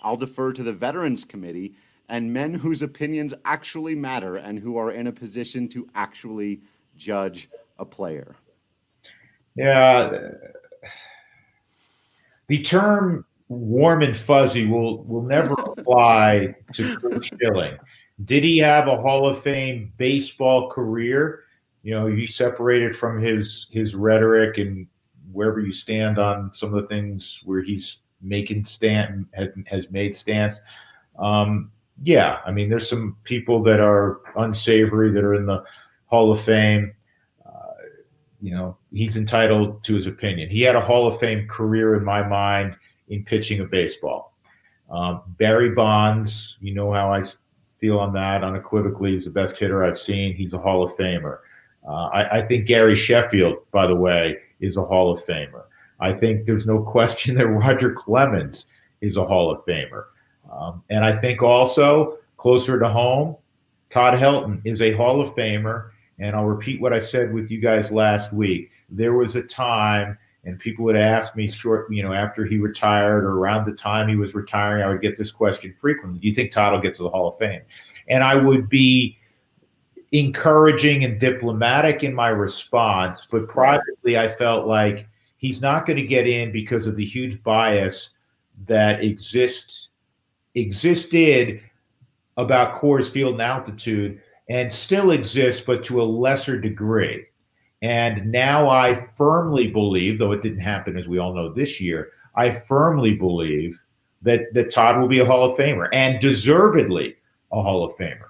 [0.00, 1.74] I'll defer to the Veterans Committee
[2.08, 6.62] and men whose opinions actually matter and who are in a position to actually
[6.96, 7.48] judge
[7.78, 8.36] a player."
[9.54, 10.30] Yeah
[12.48, 17.76] the term warm and fuzzy will will never apply to Curt Schilling.
[18.24, 21.44] Did he have a Hall of Fame baseball career?
[21.82, 24.86] You know, he separated from his his rhetoric and
[25.30, 30.16] wherever you stand on some of the things where he's making stand has, has made
[30.16, 30.58] stance.
[31.18, 31.70] Um,
[32.02, 35.64] yeah, I mean, there's some people that are unsavory that are in the
[36.06, 36.94] Hall of Fame
[38.40, 40.48] you know, he's entitled to his opinion.
[40.48, 42.76] He had a Hall of Fame career in my mind
[43.08, 44.34] in pitching of baseball.
[44.90, 47.24] Um, Barry Bonds, you know how I
[47.80, 49.12] feel on that unequivocally.
[49.12, 50.34] He's the best hitter I've seen.
[50.34, 51.38] He's a Hall of Famer.
[51.86, 55.64] Uh, I, I, think Gary Sheffield, by the way, is a Hall of Famer.
[56.00, 58.66] I think there's no question that Roger Clemens
[59.00, 60.04] is a Hall of Famer.
[60.58, 63.36] Um, and I think also closer to home,
[63.90, 67.60] Todd Helton is a Hall of Famer and I'll repeat what I said with you
[67.60, 68.70] guys last week.
[68.90, 73.24] There was a time, and people would ask me short, you know, after he retired
[73.24, 76.18] or around the time he was retiring, I would get this question frequently.
[76.18, 77.62] Do you think Todd will get to the Hall of Fame?
[78.08, 79.16] And I would be
[80.10, 85.06] encouraging and diplomatic in my response, but privately, I felt like
[85.36, 88.10] he's not going to get in because of the huge bias
[88.66, 89.90] that exists
[90.60, 91.60] existed
[92.36, 97.24] about Coors Field and altitude and still exists, but to a lesser degree.
[97.82, 102.10] And now I firmly believe, though it didn't happen as we all know this year,
[102.34, 103.78] I firmly believe
[104.22, 107.16] that, that Todd will be a Hall of Famer and deservedly
[107.52, 108.26] a Hall of Famer.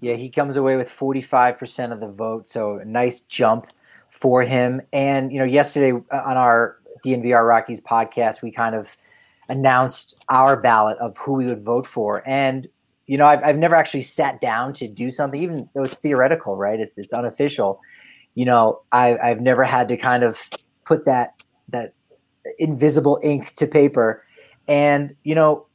[0.00, 2.48] Yeah, he comes away with 45% of the vote.
[2.48, 3.66] So a nice jump
[4.10, 4.82] for him.
[4.92, 8.88] And, you know, yesterday uh, on our DNVR Rockies podcast, we kind of
[9.48, 12.26] announced our ballot of who we would vote for.
[12.26, 12.68] And
[13.06, 16.56] you know, I've, I've never actually sat down to do something, even though it's theoretical,
[16.56, 16.78] right?
[16.78, 17.80] It's it's unofficial.
[18.34, 20.38] You know, I, I've never had to kind of
[20.86, 21.34] put that
[21.68, 21.94] that
[22.58, 24.24] invisible ink to paper,
[24.68, 25.66] and you know,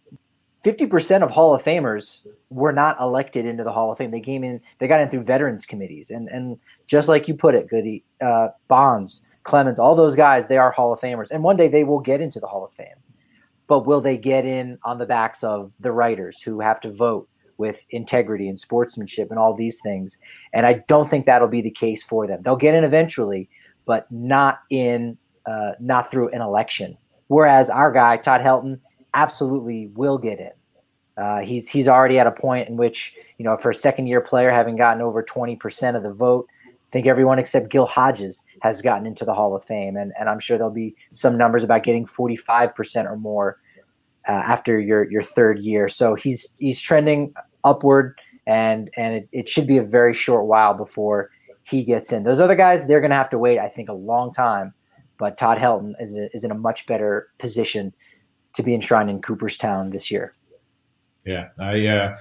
[0.64, 4.12] fifty percent of Hall of Famers were not elected into the Hall of Fame.
[4.12, 6.58] They came in, they got in through veterans committees, and and
[6.88, 10.94] just like you put it, Goody, uh, Bonds, Clemens, all those guys, they are Hall
[10.94, 12.88] of Famers, and one day they will get into the Hall of Fame
[13.68, 17.30] but will they get in on the backs of the writers who have to vote
[17.58, 20.18] with integrity and sportsmanship and all these things?
[20.54, 22.42] And I don't think that'll be the case for them.
[22.44, 23.50] They'll get in eventually,
[23.86, 26.98] but not in uh, not through an election.
[27.28, 28.80] Whereas our guy Todd Helton
[29.14, 30.52] absolutely will get in.
[31.18, 34.22] Uh, he's he's already at a point in which you know for a second year
[34.22, 36.48] player having gotten over twenty percent of the vote,
[36.98, 40.40] think everyone except Gil Hodges has gotten into the Hall of Fame, and, and I'm
[40.40, 43.60] sure there'll be some numbers about getting 45% or more
[44.28, 45.90] uh, after your your third year.
[45.90, 48.18] So he's he's trending upward,
[48.48, 51.30] and and it, it should be a very short while before
[51.66, 52.24] he gets in.
[52.24, 54.74] Those other guys, they're going to have to wait, I think, a long time.
[55.20, 57.94] But Todd Helton is a, is in a much better position
[58.54, 60.34] to be enshrined in Cooperstown this year.
[61.26, 61.86] Yeah, I.
[61.86, 62.18] Uh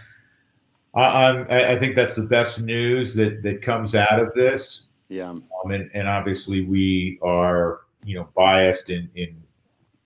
[0.97, 4.83] I, I'm, I think that's the best news that, that comes out of this.
[5.09, 5.31] Yeah.
[5.31, 9.41] Um, and, and obviously we are, you know, biased in, in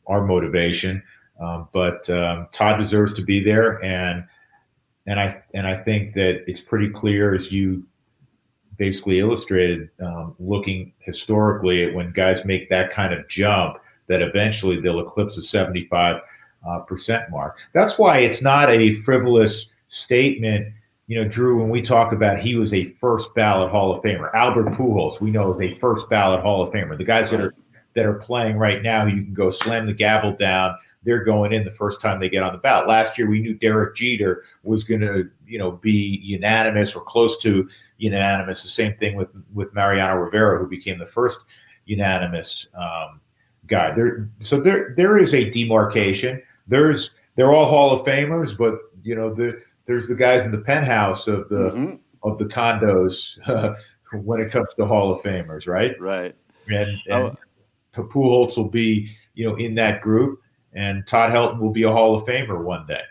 [0.07, 1.03] our motivation.
[1.41, 4.25] Um, but um, Todd deserves to be there, and
[5.07, 7.87] and I and I think that it's pretty clear as you
[8.77, 14.83] basically illustrated, um, looking historically at when guys make that kind of jump, that eventually
[14.83, 16.21] they'll eclipse the seventy five
[16.69, 17.57] uh, percent mark.
[17.73, 20.75] That's why it's not a frivolous statement
[21.11, 24.33] you know, Drew, when we talk about he was a first ballot Hall of Famer,
[24.33, 26.97] Albert Pujols, we know is a first ballot Hall of Famer.
[26.97, 27.53] The guys that are
[27.97, 30.77] that are playing right now, you can go slam the gavel down.
[31.03, 32.87] They're going in the first time they get on the ballot.
[32.87, 37.39] Last year, we knew Derek Jeter was going to, you know, be unanimous or close
[37.39, 38.63] to unanimous.
[38.63, 41.41] The same thing with with Mariano Rivera, who became the first
[41.87, 43.21] unanimous um,
[43.67, 43.91] guy.
[43.91, 46.41] There, so there there is a demarcation.
[46.69, 49.61] There's they're all Hall of Famers, but you know the
[49.91, 51.95] there's the guys in the penthouse of the mm-hmm.
[52.23, 53.75] of the condos uh,
[54.23, 56.01] when it comes to Hall of Famers, right?
[56.01, 56.35] Right.
[56.69, 57.37] And, and oh.
[57.95, 60.41] Pujols will be, you know, in that group,
[60.73, 63.03] and Todd Helton will be a Hall of Famer one day.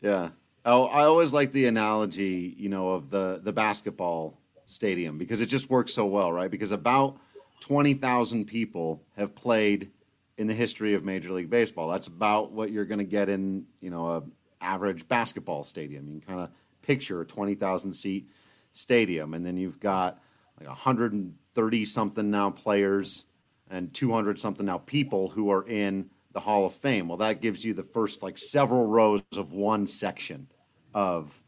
[0.00, 0.28] Yeah.
[0.64, 5.46] Oh, I always like the analogy, you know, of the the basketball stadium because it
[5.46, 6.50] just works so well, right?
[6.50, 7.18] Because about
[7.58, 9.90] twenty thousand people have played
[10.38, 11.88] in the history of Major League Baseball.
[11.88, 14.22] That's about what you're going to get in, you know, a
[14.62, 16.06] average basketball stadium.
[16.06, 16.50] You can kind of
[16.80, 18.28] picture a twenty thousand seat
[18.72, 20.22] stadium, and then you've got
[20.58, 23.24] like hundred and thirty something now players
[23.70, 27.08] and two hundred something now people who are in the Hall of Fame.
[27.08, 30.48] Well, that gives you the first like several rows of one section
[30.94, 31.42] of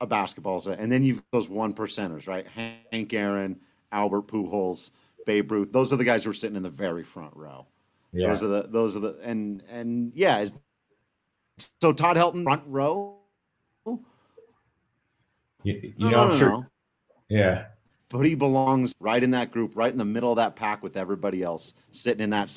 [0.00, 2.46] a basketball, and then you've those one percenters, right?
[2.46, 3.58] Hank Aaron,
[3.92, 4.90] Albert Pujols,
[5.24, 5.72] Babe Ruth.
[5.72, 7.66] Those are the guys who are sitting in the very front row.
[8.12, 8.28] Yeah.
[8.28, 10.44] Those are the those are the and and yeah.
[11.58, 13.18] So Todd Helton front row.
[15.62, 16.50] You, you know, I'm sure.
[16.50, 16.66] Know.
[17.28, 17.66] Yeah.
[18.08, 20.96] But he belongs right in that group, right in the middle of that pack with
[20.96, 22.48] everybody else sitting in that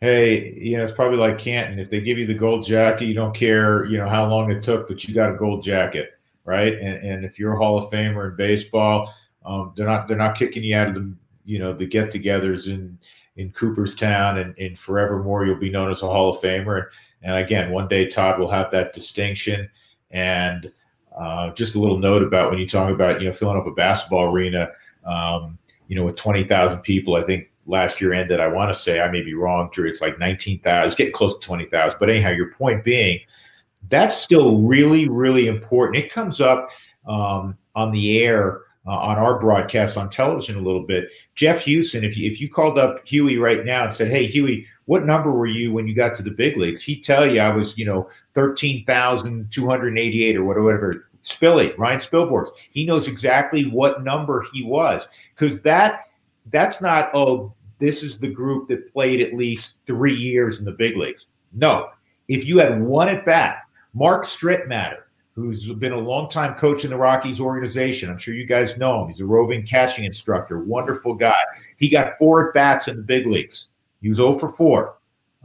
[0.00, 1.78] hey, you know, it's probably like Canton.
[1.78, 4.62] If they give you the gold jacket, you don't care, you know, how long it
[4.62, 6.74] took, but you got a gold jacket, right?
[6.74, 10.36] And and if you're a Hall of Famer in baseball, um, they're not they're not
[10.36, 12.98] kicking you out of the you know the get-togethers in
[13.40, 16.76] in Cooperstown and, and forevermore you'll be known as a Hall of Famer.
[16.76, 16.86] And,
[17.22, 19.68] and again, one day Todd will have that distinction.
[20.10, 20.70] And
[21.18, 23.72] uh, just a little note about when you talk about you know filling up a
[23.72, 24.70] basketball arena,
[25.04, 28.40] um, you know, with twenty thousand people, I think last year ended.
[28.40, 29.88] I want to say I may be wrong, Drew.
[29.88, 30.86] It's like nineteen thousand.
[30.86, 31.98] It's getting close to twenty thousand.
[31.98, 33.20] But anyhow, your point being,
[33.88, 36.02] that's still really, really important.
[36.02, 36.70] It comes up
[37.06, 41.10] um, on the air uh, on our broadcast on television a little bit.
[41.34, 44.66] Jeff Huson, if you if you called up Huey right now and said, "Hey, Huey,
[44.86, 47.54] what number were you when you got to the big leagues?" He'd tell you I
[47.54, 51.06] was, you know, thirteen thousand two hundred eighty-eight or whatever.
[51.22, 52.48] Spilly, Ryan Spilborghs.
[52.70, 56.06] He knows exactly what number he was because that
[56.50, 60.72] that's not oh this is the group that played at least three years in the
[60.72, 61.26] big leagues.
[61.52, 61.90] No,
[62.28, 65.02] if you had one at bat, Mark Strittmatter,
[65.40, 69.08] who's been a longtime coach in the Rockies organization, I'm sure you guys know him.
[69.08, 71.40] He's a roving catching instructor, wonderful guy.
[71.76, 73.68] He got four at bats in the big leagues.
[74.02, 74.96] He was 0 for 4,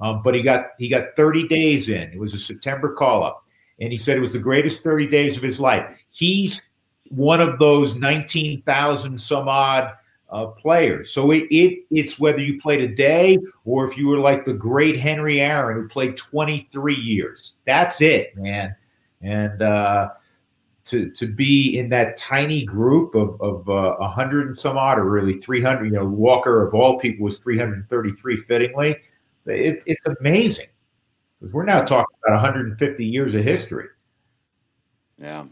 [0.02, 2.12] um, but he got he got 30 days in.
[2.12, 3.46] It was a September call up,
[3.80, 5.98] and he said it was the greatest 30 days of his life.
[6.10, 6.62] He's
[7.10, 9.94] one of those 19,000 some odd
[10.30, 11.12] uh, players.
[11.12, 14.54] So it, it it's whether you played a day or if you were like the
[14.54, 17.54] great Henry Aaron who played 23 years.
[17.66, 18.76] That's it, man.
[19.22, 20.10] And uh,
[20.86, 25.10] to to be in that tiny group of of uh, 100 and some odd, or
[25.10, 25.86] really 300.
[25.86, 28.98] You know, Walker of all people was 333 fittingly.
[29.48, 30.68] It, it's amazing
[31.40, 33.88] because we're now talking about 150 years of history.
[35.18, 35.46] Yeah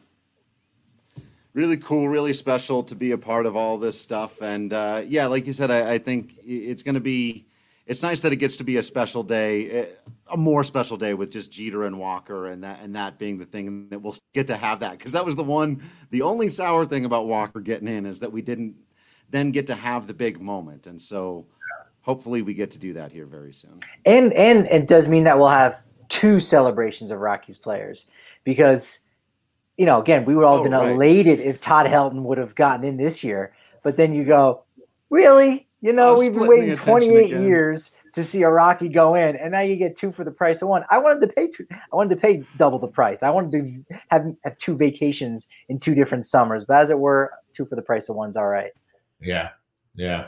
[1.53, 4.41] really cool, really special to be a part of all this stuff.
[4.41, 7.47] And uh, yeah, like you said, I, I think it's going to be.
[7.85, 9.85] It's nice that it gets to be a special day, eh,
[10.31, 13.45] a more special day with just Jeter and Walker, and that and that being the
[13.45, 16.85] thing that we'll get to have that because that was the one, the only sour
[16.85, 18.75] thing about Walker getting in is that we didn't
[19.29, 21.45] then get to have the big moment, and so
[22.01, 23.81] hopefully we get to do that here very soon.
[24.05, 28.05] And and it does mean that we'll have two celebrations of Rockies players
[28.45, 28.99] because
[29.77, 30.91] you know, again, we would all have oh, been right.
[30.91, 33.53] elated if Todd Helton would have gotten in this year.
[33.81, 34.63] But then you go,
[35.09, 35.67] really?
[35.83, 37.43] You know, we've been waiting 28 again.
[37.43, 40.61] years to see a Rocky go in, and now you get two for the price
[40.61, 40.85] of one.
[40.89, 41.67] I wanted to pay two.
[41.71, 43.21] I wanted to pay double the price.
[43.21, 47.33] I wanted to have, have two vacations in two different summers, but as it were,
[47.53, 48.71] two for the price of one's all right.
[49.19, 49.49] Yeah,
[49.93, 50.27] yeah.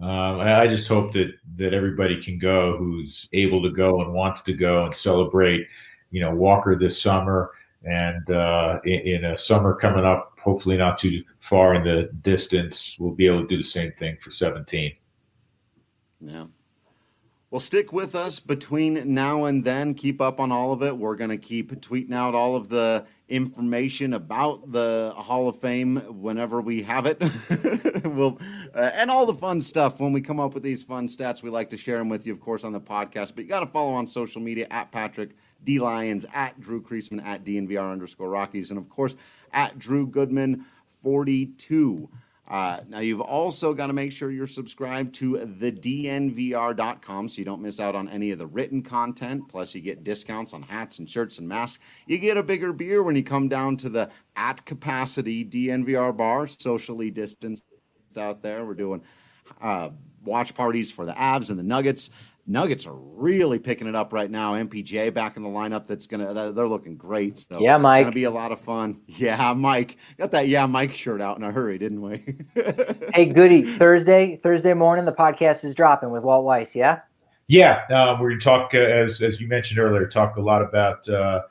[0.00, 4.40] Um, I just hope that that everybody can go who's able to go and wants
[4.42, 5.66] to go and celebrate.
[6.10, 7.50] You know, Walker this summer
[7.84, 12.96] and uh, in, in, a summer coming up, hopefully not too far in the distance,
[13.00, 14.92] we'll be able to do the same thing for 17.
[16.20, 16.46] Yeah.
[17.50, 19.94] Well, stick with us between now and then.
[19.94, 20.96] Keep up on all of it.
[20.96, 25.96] We're going to keep tweeting out all of the information about the Hall of Fame
[26.20, 27.18] whenever we have it.
[28.04, 28.38] we'll
[28.74, 31.42] uh, and all the fun stuff when we come up with these fun stats.
[31.42, 33.34] We like to share them with you, of course, on the podcast.
[33.34, 37.24] But you got to follow on social media at Patrick D Lyons, at Drew Creasman,
[37.24, 39.16] at DNVR underscore Rockies, and of course
[39.52, 40.64] at Drew Goodman
[41.02, 42.08] 42.
[42.48, 47.60] Uh, now, you've also got to make sure you're subscribed to thednvr.com so you don't
[47.60, 49.48] miss out on any of the written content.
[49.48, 51.82] Plus, you get discounts on hats and shirts and masks.
[52.06, 56.46] You get a bigger beer when you come down to the at capacity DNVR bar,
[56.46, 57.64] socially distanced
[58.16, 58.64] out there.
[58.64, 59.02] We're doing
[59.60, 59.90] uh,
[60.24, 62.10] watch parties for the Avs and the Nuggets.
[62.48, 64.54] Nuggets are really picking it up right now.
[64.54, 65.86] MPJ back in the lineup.
[65.86, 66.52] That's gonna.
[66.52, 67.38] They're looking great.
[67.38, 68.04] So yeah, Mike.
[68.04, 69.00] Gonna be a lot of fun.
[69.08, 69.96] Yeah, Mike.
[70.18, 70.48] Got that.
[70.48, 72.24] Yeah, Mike shirt out in a hurry, didn't we?
[73.14, 73.62] hey, goody.
[73.76, 76.76] Thursday, Thursday morning, the podcast is dropping with Walt Weiss.
[76.76, 77.00] Yeah.
[77.48, 80.06] Yeah, um, we're going to talk uh, as as you mentioned earlier.
[80.06, 81.42] Talk a lot about uh,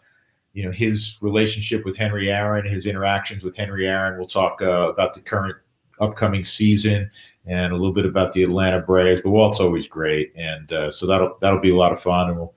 [0.54, 4.18] you know his relationship with Henry Aaron, his interactions with Henry Aaron.
[4.18, 5.56] We'll talk uh, about the current
[6.00, 7.10] upcoming season
[7.46, 9.22] and a little bit about the Atlanta Braves.
[9.22, 12.30] But Walt's always great, and uh, so that'll that'll be a lot of fun.
[12.30, 12.54] And we'll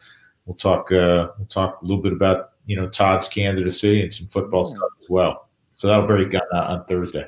[0.47, 4.28] we'll talk uh, we'll talk a little bit about you know Todd's candidacy and some
[4.28, 4.77] football yeah.
[4.77, 5.48] stuff as well.
[5.74, 7.27] So that'll be on, on Thursday.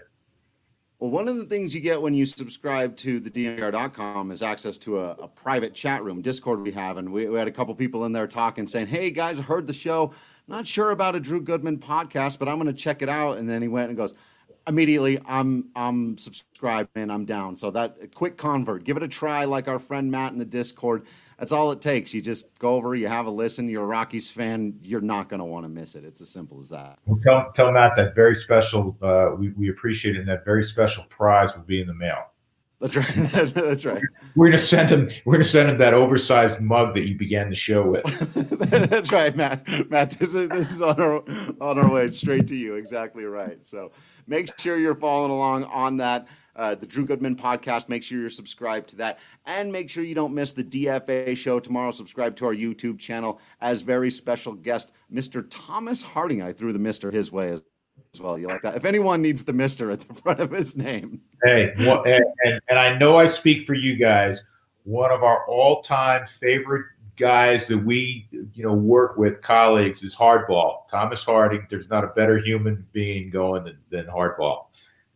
[1.01, 4.77] Well, one of the things you get when you subscribe to the DNVR.com is access
[4.79, 6.99] to a, a, private chat room, Discord we have.
[6.99, 9.67] And we, we, had a couple people in there talking, saying, Hey, guys, I heard
[9.67, 10.13] the show.
[10.47, 13.39] Not sure about a Drew Goodman podcast, but I'm going to check it out.
[13.39, 14.13] And then he went and goes,
[14.67, 17.57] immediately I'm I'm subscribed and I'm down.
[17.57, 21.07] So that quick convert, give it a try like our friend Matt in the Discord.
[21.39, 22.13] That's all it takes.
[22.13, 23.69] You just go over, you have a listen.
[23.69, 24.79] You're a Rockies fan.
[24.83, 26.05] You're not going to want to miss it.
[26.05, 26.99] It's as simple as that.
[27.07, 28.97] Well, tell, tell Matt that very special.
[29.01, 30.21] Uh, we we appreciate it.
[30.21, 32.27] And that very special prize will be in the mail.
[32.81, 33.07] That's right.
[33.55, 34.03] That's right.
[34.37, 35.11] We're gonna send him.
[35.27, 38.05] We're gonna send him that oversized mug that you began the show with.
[38.91, 39.91] That's right, Matt.
[39.91, 41.23] Matt, this is this is on our
[41.61, 42.77] on our way straight to you.
[42.77, 43.65] Exactly right.
[43.67, 43.93] So
[44.27, 46.29] make sure you're following along on that.
[46.57, 47.89] Uh, the Drew Goodman podcast.
[47.89, 51.61] Make sure you're subscribed to that, and make sure you don't miss the DFA show
[51.61, 51.91] tomorrow.
[51.91, 55.47] Subscribe to our YouTube channel as very special guest, Mr.
[55.49, 56.43] Thomas Harding.
[56.43, 57.63] I threw the Mister his way as
[58.13, 58.37] as well.
[58.37, 58.75] You like that?
[58.77, 62.61] If anyone needs the Mister at the front of his name, hey, well, and, and,
[62.69, 64.43] and I know I speak for you guys.
[64.85, 66.87] One of our all-time favorite
[67.21, 70.89] guys that we you know work with colleagues is hardball.
[70.89, 74.67] Thomas harding there's not a better human being going than, than hardball.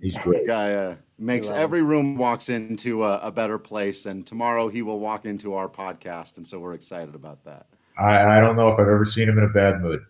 [0.00, 0.46] He's great.
[0.46, 5.00] guy uh, makes every room walks into a, a, better place and tomorrow he will
[5.00, 7.66] walk into our podcast and so we're excited about that.
[7.98, 10.00] I, I don't know if i've ever seen him in a bad mood.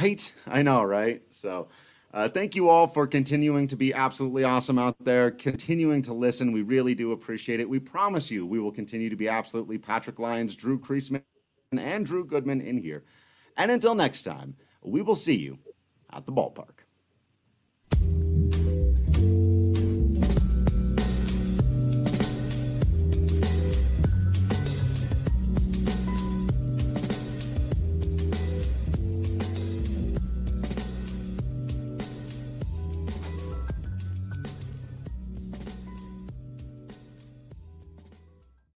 [0.00, 0.32] Right?
[0.46, 1.22] I know, right?
[1.30, 1.68] So,
[2.14, 6.52] uh, thank you all for continuing to be absolutely awesome out there, continuing to listen.
[6.52, 7.68] We really do appreciate it.
[7.68, 11.24] We promise you we will continue to be absolutely Patrick Lyons, Drew Creasman,
[11.76, 13.02] and Drew Goodman in here.
[13.56, 15.58] And until next time, we will see you
[16.12, 16.83] at the ballpark.